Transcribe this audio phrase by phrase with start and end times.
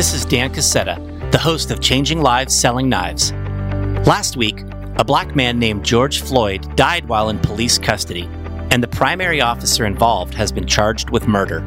[0.00, 3.32] This is Dan Casetta, the host of Changing Lives Selling Knives.
[4.06, 4.62] Last week,
[4.96, 8.26] a black man named George Floyd died while in police custody,
[8.70, 11.60] and the primary officer involved has been charged with murder.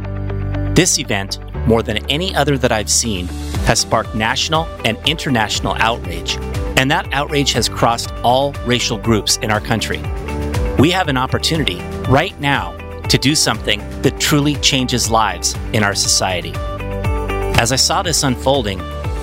[0.74, 3.28] This event, more than any other that I've seen,
[3.68, 6.36] has sparked national and international outrage,
[6.78, 10.02] and that outrage has crossed all racial groups in our country.
[10.80, 11.80] We have an opportunity
[12.10, 12.76] right now
[13.10, 16.56] to do something that truly changes lives in our society.
[17.56, 18.82] As I saw this unfolding,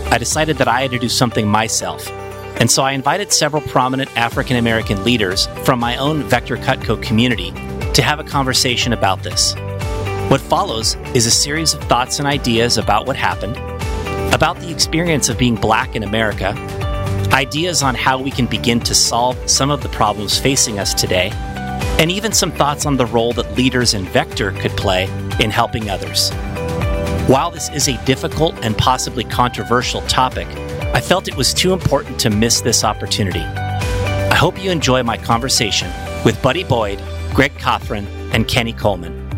[0.08, 2.08] I decided that I had to do something myself.
[2.58, 7.52] And so I invited several prominent African American leaders from my own Vector Cutco community
[7.92, 9.54] to have a conversation about this.
[10.30, 13.56] What follows is a series of thoughts and ideas about what happened,
[14.32, 16.54] about the experience of being black in America,
[17.32, 21.30] ideas on how we can begin to solve some of the problems facing us today,
[21.98, 25.04] and even some thoughts on the role that leaders in Vector could play
[25.40, 26.30] in helping others.
[27.30, 30.48] While this is a difficult and possibly controversial topic,
[30.92, 33.38] I felt it was too important to miss this opportunity.
[33.38, 35.88] I hope you enjoy my conversation
[36.24, 37.00] with Buddy Boyd,
[37.32, 39.28] Greg Cothran, and Kenny Coleman.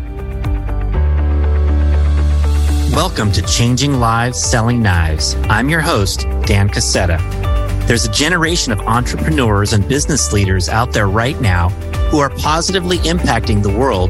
[2.93, 5.35] Welcome to Changing Lives Selling Knives.
[5.47, 7.19] I'm your host, Dan Casetta.
[7.85, 11.69] There's a generation of entrepreneurs and business leaders out there right now
[12.09, 14.09] who are positively impacting the world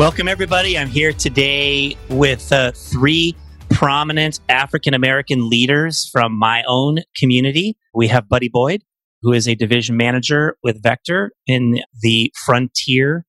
[0.00, 0.78] Welcome, everybody.
[0.78, 3.36] I'm here today with uh, three
[3.68, 7.76] prominent African American leaders from my own community.
[7.92, 8.82] We have Buddy Boyd,
[9.20, 13.26] who is a division manager with Vector in the Frontier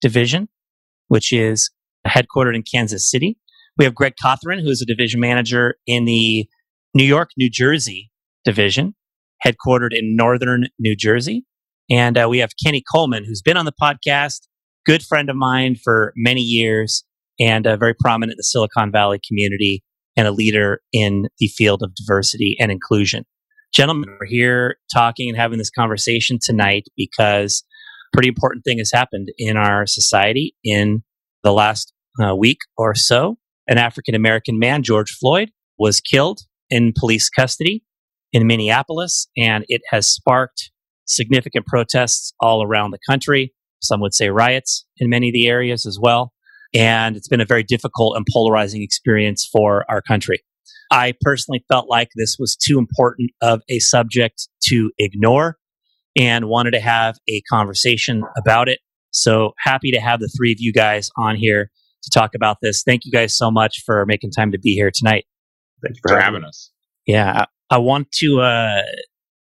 [0.00, 0.48] Division,
[1.08, 1.72] which is
[2.06, 3.36] headquartered in Kansas City.
[3.76, 6.48] We have Greg Cothran, who is a division manager in the
[6.94, 8.12] New York, New Jersey
[8.44, 8.94] division,
[9.44, 11.44] headquartered in Northern New Jersey.
[11.90, 14.42] And uh, we have Kenny Coleman, who's been on the podcast
[14.86, 17.04] good friend of mine for many years
[17.38, 19.82] and uh, very prominent in the Silicon Valley community
[20.16, 23.24] and a leader in the field of diversity and inclusion.
[23.72, 27.64] Gentlemen, we're here talking and having this conversation tonight because
[28.12, 31.02] a pretty important thing has happened in our society in
[31.42, 33.38] the last uh, week or so.
[33.68, 37.82] An African American man, George Floyd, was killed in police custody
[38.32, 40.70] in Minneapolis, and it has sparked
[41.06, 43.54] significant protests all around the country.
[43.82, 46.32] Some would say riots in many of the areas as well.
[46.74, 50.42] And it's been a very difficult and polarizing experience for our country.
[50.90, 55.56] I personally felt like this was too important of a subject to ignore
[56.16, 58.78] and wanted to have a conversation about it.
[59.10, 61.70] So happy to have the three of you guys on here
[62.02, 62.82] to talk about this.
[62.82, 65.24] Thank you guys so much for making time to be here tonight.
[65.82, 66.70] Thank you for having us.
[67.06, 68.82] Yeah, I, I want to uh,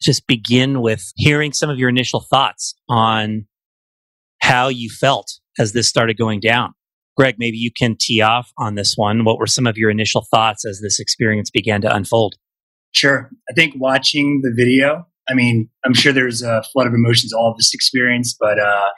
[0.01, 3.47] just begin with hearing some of your initial thoughts on
[4.43, 6.73] how you felt as this started going down.
[7.15, 9.23] Greg, maybe you can tee off on this one.
[9.23, 12.35] What were some of your initial thoughts as this experience began to unfold?
[12.91, 13.29] Sure.
[13.49, 17.51] I think watching the video, I mean, I'm sure there's a flood of emotions all
[17.51, 18.89] of this experience, but uh,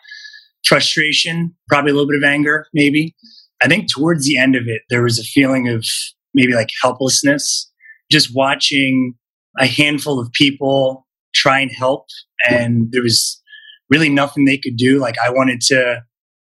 [0.66, 3.16] frustration, probably a little bit of anger, maybe.
[3.62, 5.86] I think towards the end of it, there was a feeling of
[6.34, 7.72] maybe like helplessness,
[8.12, 9.14] just watching
[9.60, 11.06] a handful of people
[11.36, 12.08] try and help.
[12.50, 13.42] And there was
[13.90, 15.00] really nothing they could do.
[15.00, 16.04] Like I wanted to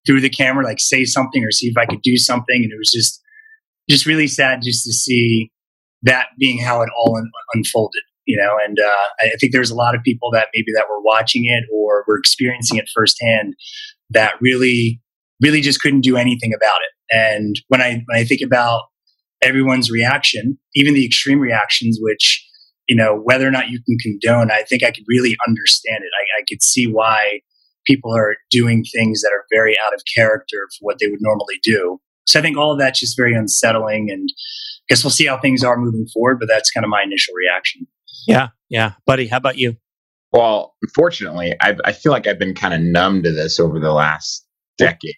[0.06, 2.64] through the camera, like say something or see if I could do something.
[2.64, 3.22] And it was just,
[3.90, 5.52] just really sad just to see
[6.04, 8.58] that being how it all un- unfolded, you know?
[8.64, 11.66] And, uh, I think there's a lot of people that maybe that were watching it
[11.74, 13.56] or were experiencing it firsthand
[14.12, 15.02] that really,
[15.42, 17.16] really just couldn't do anything about it.
[17.16, 18.84] And when I, when I think about
[19.42, 22.47] everyone's reaction, even the extreme reactions, which,
[22.88, 26.12] you know, whether or not you can condone, I think I could really understand it.
[26.20, 27.42] I, I could see why
[27.86, 31.60] people are doing things that are very out of character for what they would normally
[31.64, 32.00] do.
[32.26, 34.10] So I think all of that's just very unsettling.
[34.12, 37.02] And I guess we'll see how things are moving forward, but that's kind of my
[37.04, 37.88] initial reaction.
[38.28, 39.28] Yeah, yeah, buddy.
[39.28, 39.78] How about you?
[40.34, 43.94] Well, unfortunately, I, I feel like I've been kind of numb to this over the
[43.94, 44.46] last
[44.78, 45.16] decade.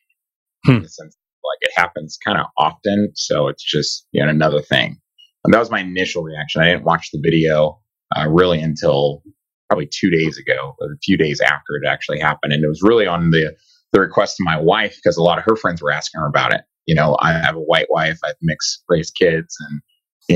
[0.65, 0.73] Hmm.
[0.73, 4.61] In the sense, like it happens kind of often, so it's just you know another
[4.61, 4.99] thing.
[5.43, 6.61] And that was my initial reaction.
[6.61, 7.79] I didn't watch the video
[8.15, 9.23] uh, really until
[9.69, 13.07] probably two days ago, a few days after it actually happened, and it was really
[13.07, 13.55] on the
[13.91, 16.53] the request of my wife because a lot of her friends were asking her about
[16.53, 16.61] it.
[16.85, 19.81] You know, I have a white wife, I have mixed race kids, and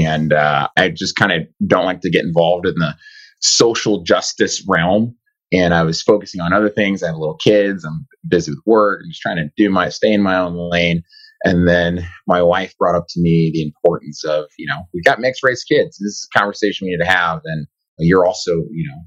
[0.06, 2.96] and uh, I just kind of don't like to get involved in the
[3.42, 5.16] social justice realm.
[5.52, 7.04] And I was focusing on other things.
[7.04, 7.86] I have little kids.
[7.86, 9.02] I'm busy with work.
[9.04, 11.04] I'm just trying to do my stay in my own lane.
[11.46, 15.20] And then my wife brought up to me the importance of, you know, we've got
[15.20, 15.98] mixed race kids.
[15.98, 17.42] This is a conversation we need to have.
[17.44, 17.68] And
[17.98, 19.02] you're also, you know,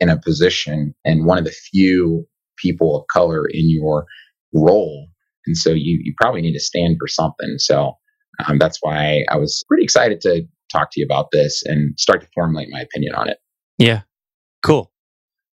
[0.00, 4.06] in a position and one of the few people of color in your
[4.54, 5.06] role.
[5.46, 7.56] And so you, you probably need to stand for something.
[7.58, 7.92] So
[8.46, 10.42] um, that's why I was pretty excited to
[10.72, 13.36] talk to you about this and start to formulate my opinion on it.
[13.78, 14.02] Yeah.
[14.64, 14.90] Cool.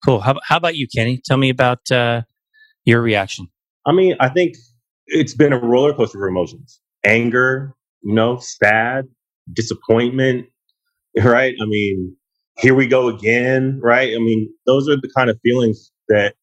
[0.04, 0.20] Cool.
[0.20, 1.20] How, how about you, Kenny?
[1.24, 2.22] Tell me about uh,
[2.84, 3.48] your reaction.
[3.86, 4.56] I mean, I think
[5.06, 9.04] it's been a roller coaster of emotions anger, you know, sad,
[9.52, 10.46] disappointment,
[11.22, 11.54] right?
[11.60, 12.16] I mean,
[12.58, 14.14] here we go again, right?
[14.14, 16.34] I mean, those are the kind of feelings that,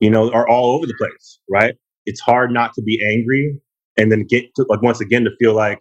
[0.00, 1.76] you know, are all over the place, right?
[2.06, 3.60] It's hard not to be angry
[3.96, 5.80] and then get to, like, once again, to feel like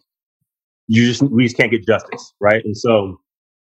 [0.88, 2.64] you just, we just can't get justice, right?
[2.64, 3.18] And so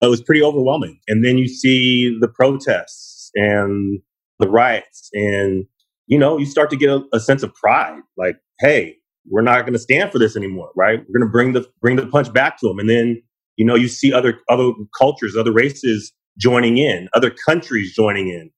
[0.03, 1.01] it was pretty overwhelming.
[1.09, 4.01] And then you see the protests and
[4.39, 5.65] the riots, and
[6.07, 8.01] you know, you start to get a, a sense of pride.
[8.17, 8.97] Like, hey,
[9.29, 10.99] we're not going to stand for this anymore, right?
[10.99, 12.79] We're going to bring the bring the punch back to them.
[12.79, 13.23] And then
[13.57, 18.51] you know, you see other other cultures, other races joining in, other countries joining in,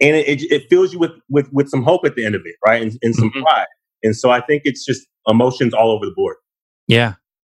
[0.00, 2.42] and it, it, it fills you with with with some hope at the end of
[2.44, 2.82] it, right?
[2.82, 3.42] And, and some mm-hmm.
[3.42, 3.66] pride.
[4.02, 6.36] And so I think it's just emotions all over the board.
[6.86, 7.14] Yeah,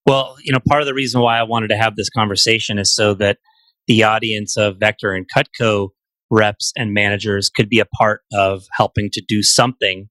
[0.05, 2.93] well, you know, part of the reason why I wanted to have this conversation is
[2.93, 3.39] so that
[3.87, 5.89] the audience of Vector and Cutco
[6.29, 10.09] reps and managers could be a part of helping to do something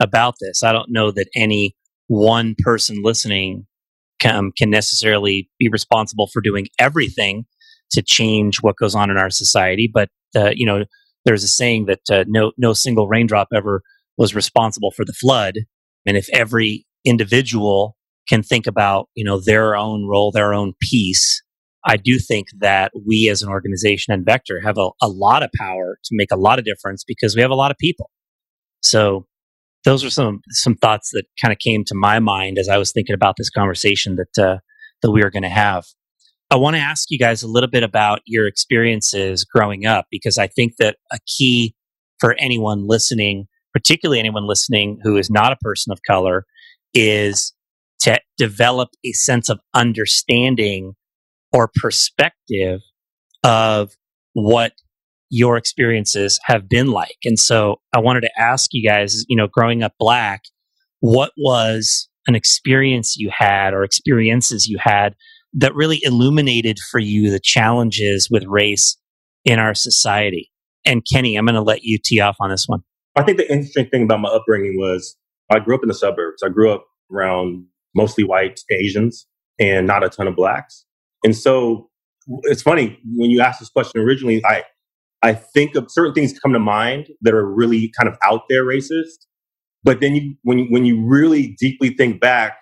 [0.00, 0.62] about this.
[0.62, 1.74] I don't know that any
[2.06, 3.66] one person listening
[4.20, 7.44] can, can necessarily be responsible for doing everything
[7.90, 10.84] to change what goes on in our society, but uh, you know,
[11.24, 13.82] there's a saying that uh, no no single raindrop ever
[14.16, 15.54] was responsible for the flood,
[16.06, 17.96] and if every individual
[18.28, 21.42] can think about you know their own role their own piece
[21.88, 25.50] i do think that we as an organization and vector have a, a lot of
[25.58, 28.10] power to make a lot of difference because we have a lot of people.
[28.80, 29.26] So
[29.84, 32.92] those are some some thoughts that kind of came to my mind as i was
[32.92, 34.58] thinking about this conversation that uh,
[35.02, 35.84] that we are going to have.
[36.50, 40.38] I want to ask you guys a little bit about your experiences growing up because
[40.38, 41.74] i think that a key
[42.20, 46.44] for anyone listening particularly anyone listening who is not a person of color
[46.94, 47.52] is
[48.00, 50.94] to develop a sense of understanding
[51.52, 52.80] or perspective
[53.44, 53.92] of
[54.32, 54.72] what
[55.30, 57.16] your experiences have been like.
[57.24, 60.42] And so I wanted to ask you guys, you know, growing up black,
[61.00, 65.14] what was an experience you had or experiences you had
[65.54, 68.96] that really illuminated for you the challenges with race
[69.44, 70.50] in our society?
[70.84, 72.80] And Kenny, I'm going to let you tee off on this one.
[73.16, 75.16] I think the interesting thing about my upbringing was
[75.50, 76.42] I grew up in the suburbs.
[76.42, 79.26] I grew up around mostly white Asians
[79.58, 80.84] and not a ton of blacks.
[81.24, 81.90] And so
[82.44, 84.64] it's funny when you asked this question originally, I
[85.22, 88.64] I think of certain things come to mind that are really kind of out there
[88.64, 89.26] racist.
[89.82, 92.58] But then you, when you, when you really deeply think back,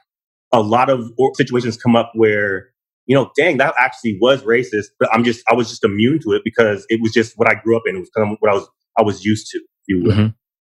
[0.52, 2.68] a lot of situations come up where,
[3.06, 6.32] you know, dang, that actually was racist, but I'm just, I was just immune to
[6.32, 7.96] it because it was just what I grew up in.
[7.96, 10.12] It was kind of what I was, I was used to, you will.
[10.12, 10.26] Mm-hmm.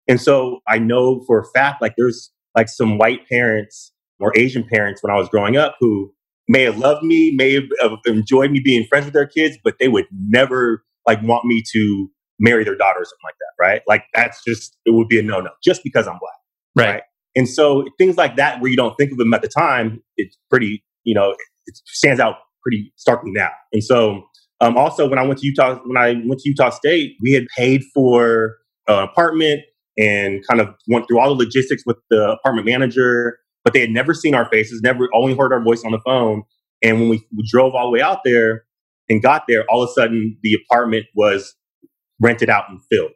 [0.08, 4.64] And so I know for a fact, like there's like some white parents or Asian
[4.64, 6.12] parents when I was growing up who
[6.48, 9.88] may have loved me, may have enjoyed me being friends with their kids, but they
[9.88, 13.82] would never like want me to marry their daughter or something like that, right?
[13.88, 16.92] Like that's just it would be a no no just because I'm black, right?
[16.94, 17.02] right?
[17.34, 20.36] And so things like that where you don't think of them at the time, it's
[20.50, 21.30] pretty you know
[21.66, 23.50] it stands out pretty starkly now.
[23.72, 24.22] And so
[24.60, 27.46] um, also when I went to Utah when I went to Utah State, we had
[27.56, 28.56] paid for
[28.88, 29.62] an apartment
[29.98, 33.90] and kind of went through all the logistics with the apartment manager but they had
[33.90, 36.44] never seen our faces, never only heard our voice on the phone.
[36.84, 38.64] And when we, we drove all the way out there
[39.08, 41.56] and got there, all of a sudden the apartment was
[42.22, 43.10] rented out and filled,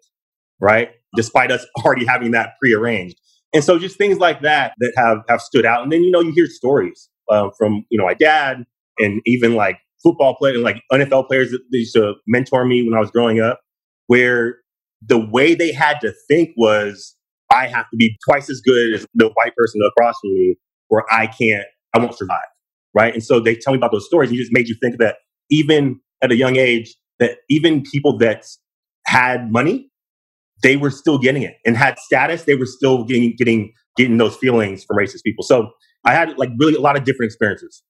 [0.61, 0.91] right?
[1.15, 3.15] Despite us already having that prearranged.
[3.55, 5.85] And so just things like that that have, have stood out.
[5.85, 8.65] And then, you know, you hear stories uh, from, you know, my dad
[8.99, 13.01] and even like football players, like NFL players that used to mentor me when I
[13.01, 13.61] was growing up,
[14.09, 14.57] where
[15.01, 17.15] the way they had to think was
[17.53, 20.57] I have to be twice as good as the white person across from me,
[20.91, 21.65] or I can't,
[21.95, 22.41] I won't survive.
[22.95, 23.13] right?
[23.15, 24.31] And so they tell me about those stories.
[24.31, 25.17] And it just made you think that
[25.51, 28.45] even at a young age, that even people that
[29.07, 29.91] had money,
[30.63, 34.37] they were still getting it and had status, they were still getting getting getting those
[34.37, 35.43] feelings from racist people.
[35.43, 35.71] So
[36.05, 37.83] I had like really a lot of different experiences.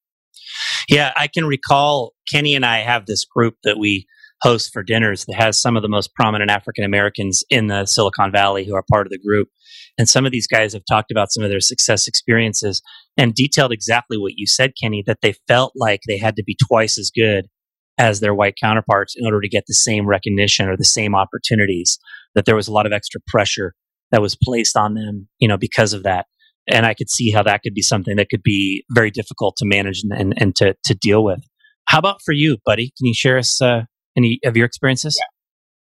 [0.88, 4.06] Yeah, I can recall Kenny and I have this group that we
[4.42, 8.32] host for dinners that has some of the most prominent African Americans in the Silicon
[8.32, 9.48] Valley who are part of the group.
[9.98, 12.80] And some of these guys have talked about some of their success experiences
[13.16, 16.56] and detailed exactly what you said, Kenny, that they felt like they had to be
[16.68, 17.46] twice as good
[17.98, 21.98] as their white counterparts in order to get the same recognition or the same opportunities,
[22.34, 23.74] that there was a lot of extra pressure
[24.10, 26.26] that was placed on them, you know, because of that.
[26.66, 29.66] And I could see how that could be something that could be very difficult to
[29.66, 31.40] manage and, and, and to, to deal with.
[31.86, 32.92] How about for you, buddy?
[32.96, 33.82] Can you share us uh,
[34.16, 35.18] any of your experiences?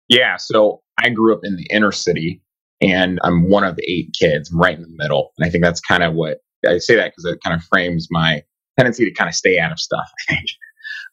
[0.08, 0.18] Yeah.
[0.18, 0.38] yeah.
[0.38, 2.42] So I grew up in the inner city
[2.82, 4.52] and I'm one of eight kids.
[4.52, 5.32] I'm right in the middle.
[5.38, 8.08] And I think that's kind of what I say that because it kind of frames
[8.12, 8.44] my
[8.78, 10.46] tendency to kind of stay out of stuff, I think.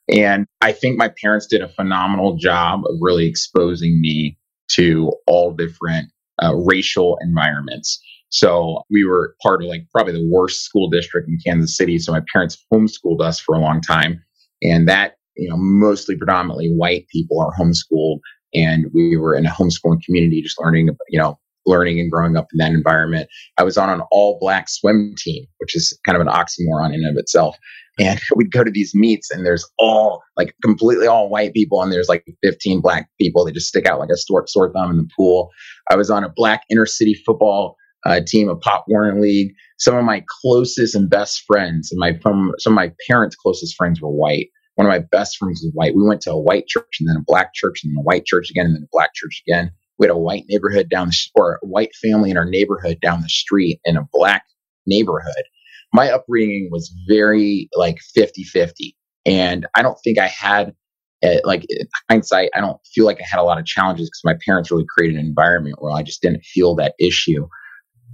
[0.08, 4.36] And I think my parents did a phenomenal job of really exposing me
[4.72, 6.08] to all different
[6.42, 8.02] uh, racial environments.
[8.30, 11.98] So we were part of like probably the worst school district in Kansas City.
[11.98, 14.22] So my parents homeschooled us for a long time.
[14.62, 18.18] And that you know, mostly predominantly white people are homeschooled.
[18.54, 22.48] And we were in a homeschooling community, just learning, you know, learning and growing up
[22.52, 23.28] in that environment.
[23.58, 27.04] I was on an all black swim team, which is kind of an oxymoron in
[27.04, 27.56] and of itself.
[27.98, 31.92] And we'd go to these meets and there's all like completely all white people and
[31.92, 34.96] there's like 15 black people that just stick out like a sore, sore thumb in
[34.96, 35.50] the pool.
[35.90, 39.54] I was on a black inner city football uh, team, a Pop Warner League.
[39.78, 43.76] Some of my closest and best friends and my from some of my parents' closest
[43.76, 45.94] friends were white one of my best friends was white.
[45.94, 48.24] We went to a white church and then a black church and then a white
[48.24, 49.70] church again and then a black church again.
[49.98, 53.20] We had a white neighborhood down the or a white family in our neighborhood down
[53.20, 54.44] the street in a black
[54.86, 55.44] neighborhood.
[55.92, 58.96] My upbringing was very like 50 50.
[59.26, 60.74] And I don't think I had,
[61.22, 61.64] uh, like,
[62.10, 64.86] hindsight, I don't feel like I had a lot of challenges because my parents really
[64.88, 67.46] created an environment where I just didn't feel that issue.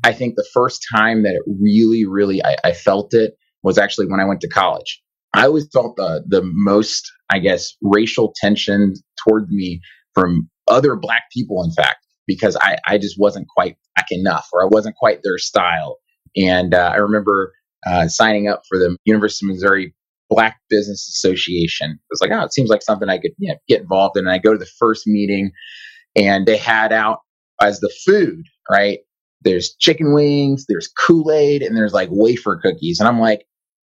[0.05, 4.07] I think the first time that it really, really, I, I felt it was actually
[4.09, 5.01] when I went to college.
[5.35, 9.81] I always felt the the most, I guess, racial tension toward me
[10.15, 14.63] from other black people, in fact, because I, I just wasn't quite black enough or
[14.63, 15.99] I wasn't quite their style.
[16.37, 17.53] And uh, I remember
[17.87, 19.95] uh, signing up for the University of Missouri
[20.29, 21.93] Black Business Association.
[21.93, 24.27] It was like, oh, it seems like something I could you know, get involved in.
[24.27, 25.51] And I go to the first meeting
[26.17, 27.21] and they had out
[27.63, 28.99] as the food, right?
[29.43, 32.99] There's chicken wings, there's Kool Aid, and there's like wafer cookies.
[33.01, 33.45] And I'm like,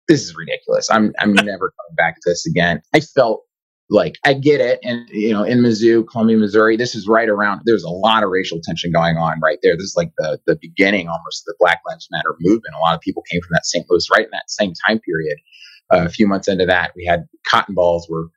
[0.08, 0.90] this is ridiculous.
[0.90, 2.82] I'm I'm never coming back to this again.
[2.94, 3.44] I felt
[3.90, 7.62] like I get it, and you know, in Mizzou, Columbia, Missouri, this is right around.
[7.66, 9.76] There's a lot of racial tension going on right there.
[9.76, 12.76] This is like the the beginning, almost the Black Lives Matter movement.
[12.76, 13.86] A lot of people came from that St.
[13.90, 15.38] Louis, right in that same time period.
[15.94, 18.30] Uh, a few months into that, we had cotton balls were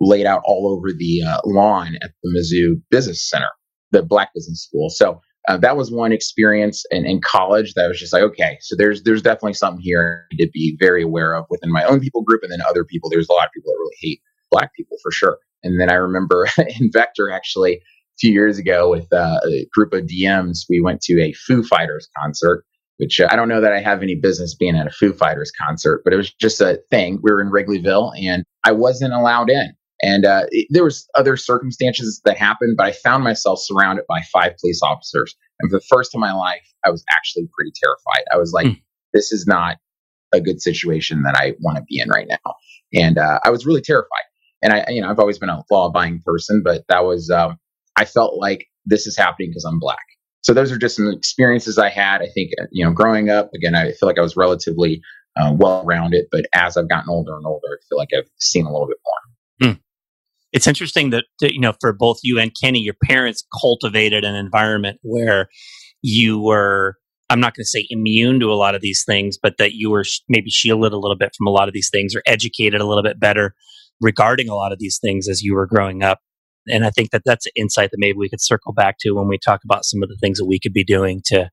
[0.00, 3.50] laid out all over the uh, lawn at the Mizzou Business Center,
[3.90, 4.90] the Black Business School.
[4.90, 8.76] So uh, that was one experience in, in college that was just like, okay, so
[8.76, 12.42] there's there's definitely something here to be very aware of within my own people group,
[12.42, 13.08] and then other people.
[13.08, 14.20] There's a lot of people that really hate
[14.50, 15.38] black people for sure.
[15.62, 17.80] And then I remember in Vector actually a
[18.18, 22.08] few years ago with uh, a group of DMs, we went to a Foo Fighters
[22.22, 22.64] concert.
[22.98, 25.50] Which uh, I don't know that I have any business being at a Foo Fighters
[25.58, 27.18] concert, but it was just a thing.
[27.22, 29.72] We were in Wrigleyville, and I wasn't allowed in.
[30.02, 34.20] And uh, it, there was other circumstances that happened, but I found myself surrounded by
[34.32, 35.34] five police officers.
[35.60, 38.24] And for the first time in my life, I was actually pretty terrified.
[38.32, 38.82] I was like, mm.
[39.12, 39.76] this is not
[40.32, 42.54] a good situation that I want to be in right now.
[42.94, 44.24] And uh, I was really terrified.
[44.62, 47.58] And I, you know, I've always been a law-abiding person, but that was, um,
[47.96, 49.98] I felt like this is happening because I'm black.
[50.42, 52.22] So those are just some experiences I had.
[52.22, 55.02] I think, uh, you know, growing up, again, I feel like I was relatively
[55.38, 58.72] uh, well-rounded, but as I've gotten older and older, I feel like I've seen a
[58.72, 59.70] little bit more.
[59.70, 59.80] Mm
[60.52, 64.34] it's interesting that, that, you know for both you and Kenny, your parents cultivated an
[64.34, 65.48] environment where
[66.02, 66.96] you were.
[67.28, 69.88] I'm not going to say immune to a lot of these things, but that you
[69.88, 72.86] were maybe shielded a little bit from a lot of these things or educated a
[72.86, 73.54] little bit better
[74.00, 76.18] regarding a lot of these things as you were growing up.
[76.66, 79.28] And I think that that's an insight that maybe we could circle back to when
[79.28, 81.50] we talk about some of the things that we could be doing to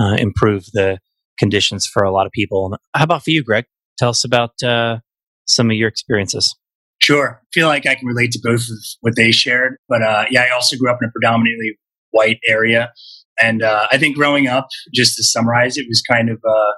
[0.00, 0.98] uh, improve the
[1.38, 2.76] conditions for a lot of people.
[2.94, 3.66] How about for you, Greg?
[3.98, 4.98] Tell us about uh,
[5.46, 6.56] some of your experiences.
[7.02, 7.40] Sure.
[7.42, 9.76] I feel like I can relate to both of what they shared.
[9.88, 11.78] But uh, yeah, I also grew up in a predominantly
[12.10, 12.92] white area.
[13.40, 16.72] And uh, I think growing up, just to summarize, it was kind of uh,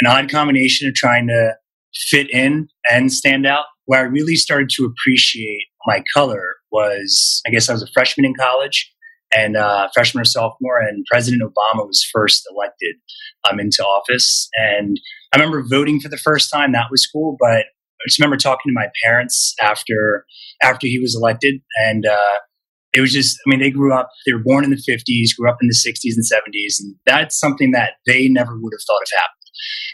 [0.00, 1.54] an odd combination of trying to
[2.10, 3.64] fit in and stand out.
[3.84, 8.26] Where I really started to appreciate my color was, I guess I was a freshman
[8.26, 8.92] in college
[9.34, 12.96] and uh, freshman or sophomore, and President Obama was first elected
[13.50, 14.48] um, into office.
[14.54, 14.98] And
[15.32, 16.72] I remember voting for the first time.
[16.72, 17.36] That was cool.
[17.40, 17.64] But
[18.06, 20.24] just remember talking to my parents after
[20.62, 22.38] after he was elected, and uh,
[22.92, 25.48] it was just, I mean, they grew up, they were born in the 50s, grew
[25.48, 26.80] up in the 60s and 70s.
[26.80, 29.50] And that's something that they never would have thought of happened,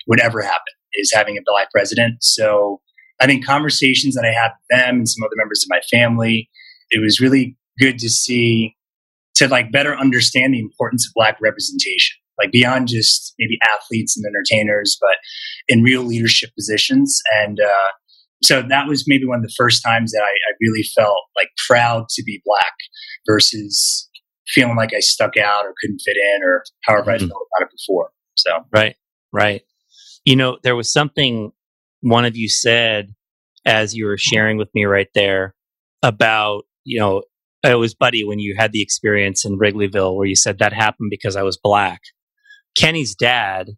[0.06, 2.22] would ever happen, is having a black president.
[2.22, 2.80] So
[3.20, 6.48] I think conversations that I had with them and some other members of my family,
[6.90, 8.76] it was really good to see,
[9.36, 14.24] to like better understand the importance of black representation, like beyond just maybe athletes and
[14.26, 15.16] entertainers, but
[15.68, 17.20] in real leadership positions.
[17.40, 17.92] And, uh,
[18.42, 21.48] so that was maybe one of the first times that I, I really felt like
[21.66, 22.74] proud to be black
[23.26, 24.08] versus
[24.48, 27.24] feeling like I stuck out or couldn't fit in or however mm-hmm.
[27.24, 28.10] I felt about it before.
[28.34, 28.96] So right,
[29.32, 29.62] right.
[30.24, 31.52] You know, there was something
[32.00, 33.14] one of you said
[33.64, 35.54] as you were sharing with me right there
[36.02, 37.22] about you know
[37.62, 41.08] it was buddy when you had the experience in Wrigleyville where you said that happened
[41.10, 42.02] because I was black.
[42.76, 43.70] Kenny's dad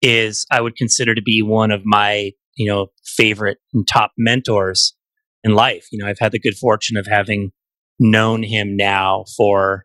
[0.00, 4.94] is I would consider to be one of my you know, favorite and top mentors
[5.42, 5.86] in life.
[5.90, 7.52] You know, I've had the good fortune of having
[7.98, 9.84] known him now for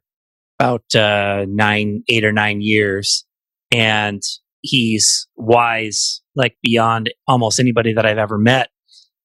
[0.60, 3.26] about uh, nine, eight or nine years.
[3.72, 4.22] And
[4.62, 8.70] he's wise, like beyond almost anybody that I've ever met.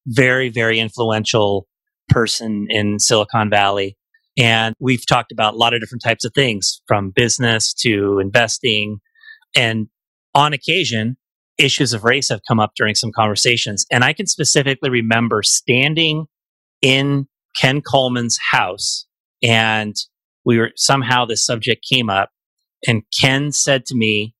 [0.06, 1.66] Very, very influential
[2.08, 3.96] person in Silicon Valley.
[4.38, 8.98] And we've talked about a lot of different types of things from business to investing.
[9.56, 9.88] And
[10.34, 11.16] on occasion,
[11.58, 13.84] issues of race have come up during some conversations.
[13.90, 16.26] And I can specifically remember standing
[16.80, 19.06] in Ken Coleman's house
[19.42, 19.94] and
[20.44, 22.30] we were somehow this subject came up
[22.86, 24.34] and Ken said to me,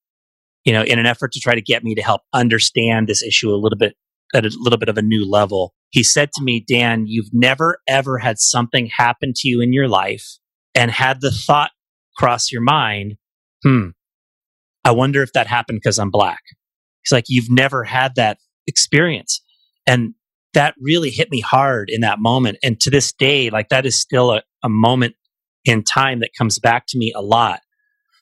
[0.65, 3.51] you know, in an effort to try to get me to help understand this issue
[3.51, 3.95] a little bit
[4.35, 7.79] at a little bit of a new level, he said to me, Dan, you've never
[7.87, 10.39] ever had something happen to you in your life
[10.75, 11.71] and had the thought
[12.17, 13.17] cross your mind,
[13.63, 13.89] hmm,
[14.85, 16.41] I wonder if that happened because I'm black.
[17.03, 19.41] He's like, you've never had that experience.
[19.87, 20.15] And
[20.55, 22.59] that really hit me hard in that moment.
[22.63, 25.15] And to this day, like that is still a, a moment
[25.65, 27.61] in time that comes back to me a lot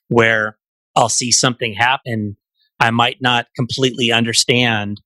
[0.08, 0.58] where
[0.96, 2.36] I'll see something happen.
[2.78, 5.00] I might not completely understand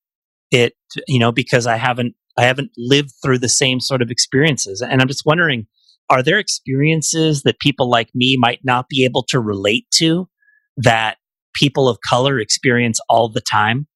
[0.51, 0.75] it,
[1.07, 4.83] you know, because I haven't, I haven't lived through the same sort of experiences.
[4.83, 5.67] And I'm just wondering,
[6.11, 10.29] are there experiences that people like me might not be able to relate to
[10.77, 11.17] that
[11.55, 13.87] people of color experience all the time?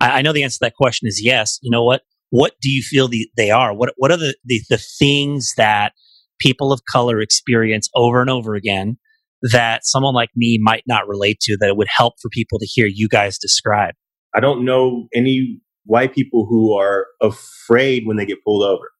[0.00, 1.58] I, I know the answer to that question is yes.
[1.62, 2.02] You know what?
[2.30, 3.74] What do you feel the, they are?
[3.74, 5.92] What What are the, the the things that
[6.40, 8.96] people of color experience over and over again
[9.42, 11.56] that someone like me might not relate to?
[11.58, 13.94] That it would help for people to hear you guys describe.
[14.34, 18.90] I don't know any white people who are afraid when they get pulled over.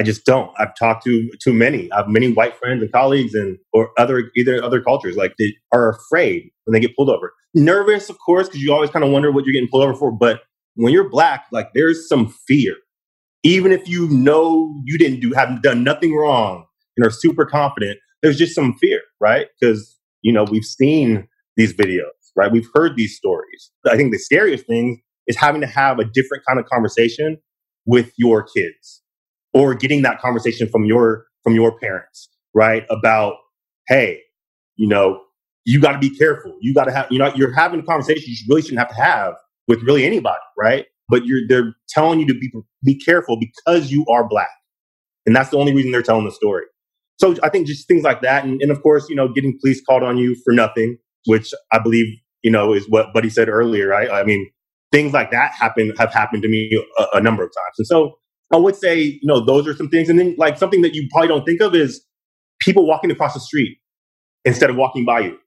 [0.00, 0.50] I just don't.
[0.58, 1.92] I've talked to too many.
[1.92, 5.52] I have many white friends and colleagues and or other either other cultures like they
[5.74, 7.34] are afraid when they get pulled over.
[7.54, 10.10] Nervous, of course, because you always kind of wonder what you're getting pulled over for.
[10.10, 10.40] But
[10.74, 12.76] when you're black, like there's some fear.
[13.42, 16.64] Even if you know you didn't do haven't done nothing wrong
[16.96, 19.48] and are super confident, there's just some fear, right?
[19.60, 22.50] Because you know, we've seen these videos, right?
[22.50, 23.70] We've heard these stories.
[23.86, 27.36] I think the scariest thing is having to have a different kind of conversation
[27.84, 28.99] with your kids
[29.52, 32.84] or getting that conversation from your from your parents, right?
[32.90, 33.34] About,
[33.88, 34.20] hey,
[34.76, 35.20] you know,
[35.64, 36.56] you got to be careful.
[36.60, 39.02] You got to have, you know, you're having a conversation you really shouldn't have to
[39.02, 39.34] have
[39.68, 40.86] with really anybody, right?
[41.08, 42.50] But you're they're telling you to be
[42.84, 44.50] be careful because you are black,
[45.26, 46.64] and that's the only reason they're telling the story.
[47.18, 49.82] So I think just things like that, and, and of course, you know, getting police
[49.84, 52.06] called on you for nothing, which I believe
[52.42, 54.10] you know is what Buddy said earlier, right?
[54.10, 54.48] I mean,
[54.92, 58.14] things like that happen have happened to me a, a number of times, and so
[58.52, 60.08] I would say, you know, those are some things.
[60.08, 62.04] And then like something that you probably don't think of is
[62.60, 63.78] people walking across the street
[64.44, 65.38] instead of walking by you.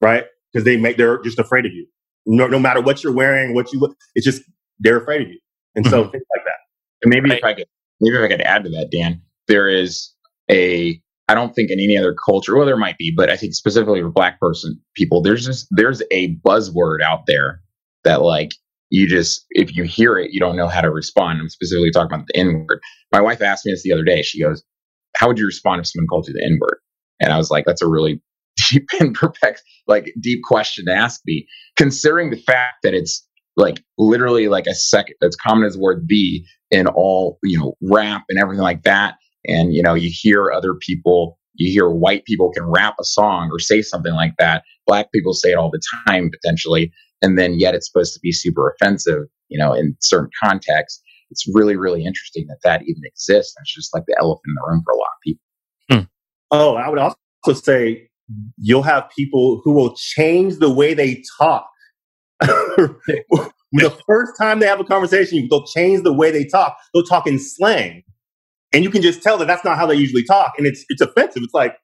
[0.00, 0.24] Right?
[0.52, 1.86] Because they make they're just afraid of you.
[2.26, 4.42] No, no matter what you're wearing, what you look, it's just
[4.78, 5.38] they're afraid of you.
[5.74, 6.10] And so mm-hmm.
[6.10, 6.58] things like that.
[7.02, 7.38] And maybe right.
[7.38, 7.66] if I could
[8.00, 10.12] maybe if I could add to that, Dan, there is
[10.50, 13.54] a I don't think in any other culture, well, there might be, but I think
[13.54, 17.62] specifically for black person people, there's just there's a buzzword out there
[18.04, 18.52] that like
[18.92, 21.40] you just if you hear it you don't know how to respond.
[21.40, 24.22] I'm specifically talking about the n word my wife asked me this the other day.
[24.22, 24.62] She goes
[25.16, 26.78] how would you respond if someone called you the n word
[27.20, 28.20] and i was like that's a really
[28.70, 31.46] deep and perplexed like deep question to ask me.
[31.76, 33.26] Considering the fact that it's
[33.56, 37.74] like literally like a second as common as the word the in all you know
[37.82, 42.24] rap and everything like that and you know you hear other people you hear white
[42.24, 44.64] people can rap a song or say something like that.
[44.86, 48.32] Black people say it all the time potentially and then yet it's supposed to be
[48.32, 51.02] super offensive, you know, in certain contexts.
[51.30, 53.54] It's really, really interesting that that even exists.
[53.58, 55.42] It's just like the elephant in the room for a lot of people.
[55.90, 56.00] Hmm.
[56.50, 57.16] Oh, I would also
[57.54, 58.08] say
[58.58, 61.66] you'll have people who will change the way they talk
[63.72, 66.76] the first time they have a conversation, they'll change the way they talk.
[66.92, 68.02] They'll talk in slang,
[68.72, 71.00] and you can just tell that that's not how they usually talk, and it's it's
[71.00, 71.42] offensive.
[71.42, 71.76] It's like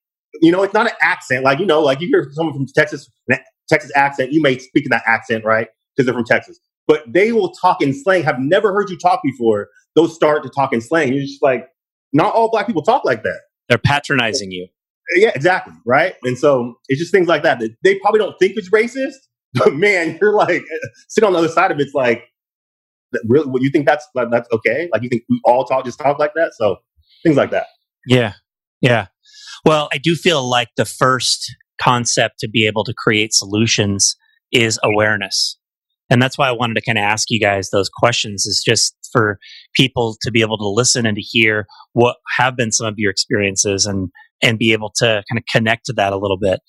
[0.43, 1.45] you know, it's not an accent.
[1.45, 3.09] Like you know, like you hear someone from Texas,
[3.69, 5.69] Texas accent, you may speak in that accent, right?
[5.95, 6.59] Because they're from Texas.
[6.87, 8.23] But they will talk in slang.
[8.23, 9.69] Have never heard you talk before.
[9.95, 11.13] They'll start to talk in slang.
[11.13, 11.69] You're just like,
[12.13, 13.41] not all black people talk like that.
[13.69, 14.69] They're patronizing you.
[15.15, 15.75] Yeah, exactly.
[15.87, 16.15] Right.
[16.23, 17.59] And so it's just things like that.
[17.61, 19.17] that they probably don't think it's racist,
[19.55, 20.63] but man, you're like
[21.09, 22.25] sit on the other side of it, it's like
[23.27, 24.89] really what you think that's that's okay?
[24.93, 26.53] Like you think we all talk just talk like that?
[26.55, 26.77] So
[27.23, 27.67] things like that.
[28.07, 28.35] Yeah.
[28.81, 29.07] Yeah.
[29.65, 34.17] Well, I do feel like the first concept to be able to create solutions
[34.53, 35.59] is awareness.
[36.11, 38.95] And that's why I wanted to kind of ask you guys those questions is just
[39.13, 39.39] for
[39.75, 43.11] people to be able to listen and to hear what have been some of your
[43.11, 44.11] experiences and
[44.41, 46.61] and be able to kind of connect to that a little bit.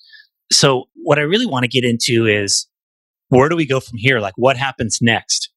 [0.52, 2.66] So what I really want to get into is
[3.28, 4.18] where do we go from here?
[4.18, 5.50] Like what happens next?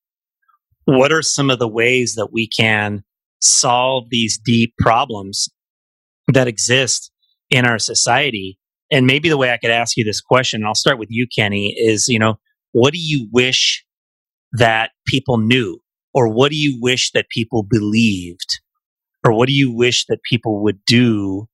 [0.86, 3.04] What are some of the ways that we can
[3.42, 5.50] solve these deep problems
[6.32, 7.12] that exist
[7.50, 8.60] in our society?
[8.94, 11.74] And maybe the way I could ask you this question, I'll start with you, Kenny,
[11.76, 12.36] is, you know,
[12.74, 13.84] what do you wish
[14.52, 15.80] that people knew?
[16.14, 18.60] Or what do you wish that people believed?
[19.26, 21.48] Or what do you wish that people would do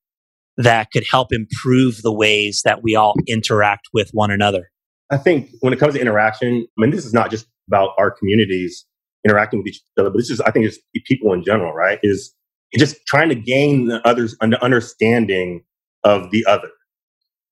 [0.58, 4.70] that could help improve the ways that we all interact with one another?
[5.10, 8.10] I think when it comes to interaction, I mean, this is not just about our
[8.10, 8.84] communities
[9.24, 11.98] interacting with each other, but this is, I think, just people in general, right?
[12.02, 12.34] Is
[12.76, 15.64] just trying to gain the others an understanding
[16.04, 16.68] of the other,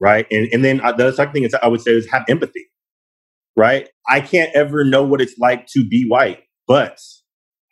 [0.00, 0.26] right?
[0.30, 2.66] And and then uh, the second thing is I would say is have empathy,
[3.56, 3.88] right?
[4.08, 6.98] I can't ever know what it's like to be white, but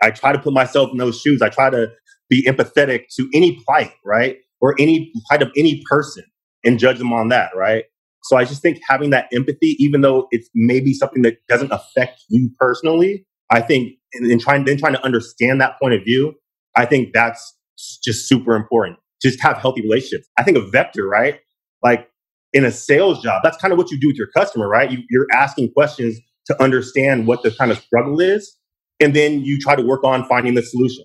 [0.02, 1.42] I try to put myself in those shoes.
[1.42, 1.88] I try to
[2.28, 4.38] be empathetic to any plight, right?
[4.60, 6.24] Or any plight of any person
[6.64, 7.84] and judge them on that, right?
[8.24, 12.24] So I just think having that empathy, even though it's maybe something that doesn't affect
[12.28, 16.34] you personally, I think in, trying then trying to understand that point of view,
[16.76, 17.56] I think that's
[18.04, 18.98] just super important.
[19.22, 20.28] Just have healthy relationships.
[20.36, 21.40] I think a vector, right?
[21.84, 22.08] Like
[22.56, 24.90] in a sales job, that's kind of what you do with your customer, right?
[24.90, 28.56] You, you're asking questions to understand what the kind of struggle is,
[28.98, 31.04] and then you try to work on finding the solution,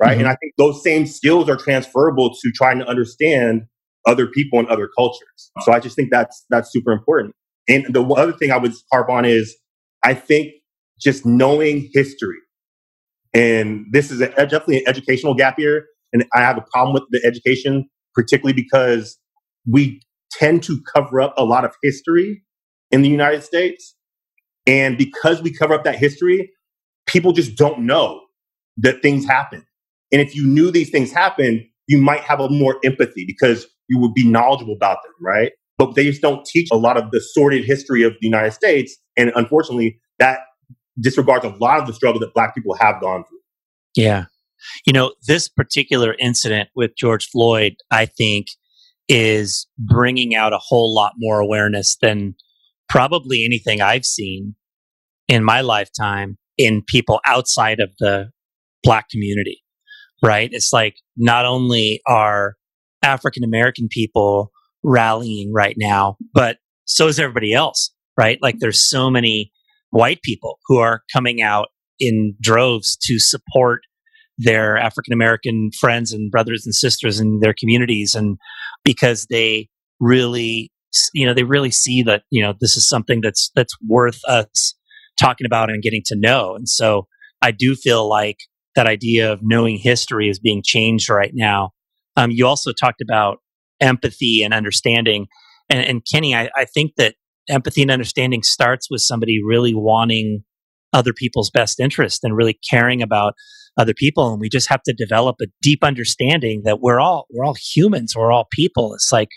[0.00, 0.12] right?
[0.12, 0.20] Mm-hmm.
[0.20, 3.62] And I think those same skills are transferable to trying to understand
[4.06, 5.50] other people and other cultures.
[5.62, 7.34] So I just think that's that's super important.
[7.68, 9.56] And the other thing I would harp on is
[10.04, 10.52] I think
[11.00, 12.36] just knowing history.
[13.32, 15.86] And this is a, definitely an educational gap here.
[16.12, 19.18] And I have a problem with the education, particularly because
[19.68, 20.00] we
[20.38, 22.42] tend to cover up a lot of history
[22.90, 23.94] in the United States.
[24.66, 26.50] And because we cover up that history,
[27.06, 28.20] people just don't know
[28.78, 29.64] that things happen.
[30.12, 33.98] And if you knew these things happen, you might have a more empathy because you
[33.98, 35.52] would be knowledgeable about them, right?
[35.76, 38.96] But they just don't teach a lot of the sordid history of the United States.
[39.16, 40.40] And unfortunately, that
[41.00, 43.38] disregards a lot of the struggle that Black people have gone through.
[43.96, 44.26] Yeah.
[44.86, 48.46] You know, this particular incident with George Floyd, I think,
[49.08, 52.34] is bringing out a whole lot more awareness than
[52.88, 54.54] probably anything I've seen
[55.28, 58.30] in my lifetime in people outside of the
[58.82, 59.62] Black community,
[60.22, 60.48] right?
[60.52, 62.54] It's like not only are
[63.02, 68.38] African American people rallying right now, but so is everybody else, right?
[68.42, 69.50] Like there's so many
[69.90, 73.82] white people who are coming out in droves to support
[74.38, 78.14] their African American friends and brothers and sisters in their communities.
[78.14, 78.38] And
[78.84, 79.68] because they
[80.00, 80.70] really,
[81.12, 84.74] you know, they really see that, you know, this is something that's, that's worth us
[85.18, 86.54] talking about and getting to know.
[86.56, 87.06] And so
[87.42, 88.38] I do feel like
[88.74, 91.70] that idea of knowing history is being changed right now
[92.16, 93.38] um, you also talked about
[93.80, 95.26] empathy and understanding.
[95.68, 97.14] And, and Kenny, I, I think that
[97.48, 100.44] empathy and understanding starts with somebody really wanting
[100.92, 103.34] other people's best interest and really caring about
[103.76, 107.44] other people and we just have to develop a deep understanding that we're all we're
[107.44, 109.30] all humans we're all people it's like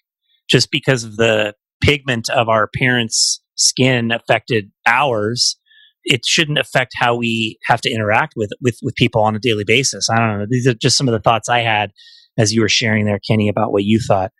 [0.49, 5.57] just because of the pigment of our parents skin affected ours
[6.03, 9.63] it shouldn't affect how we have to interact with with with people on a daily
[9.65, 11.91] basis i don't know these are just some of the thoughts i had
[12.37, 14.31] as you were sharing there, Kenny, about what you thought.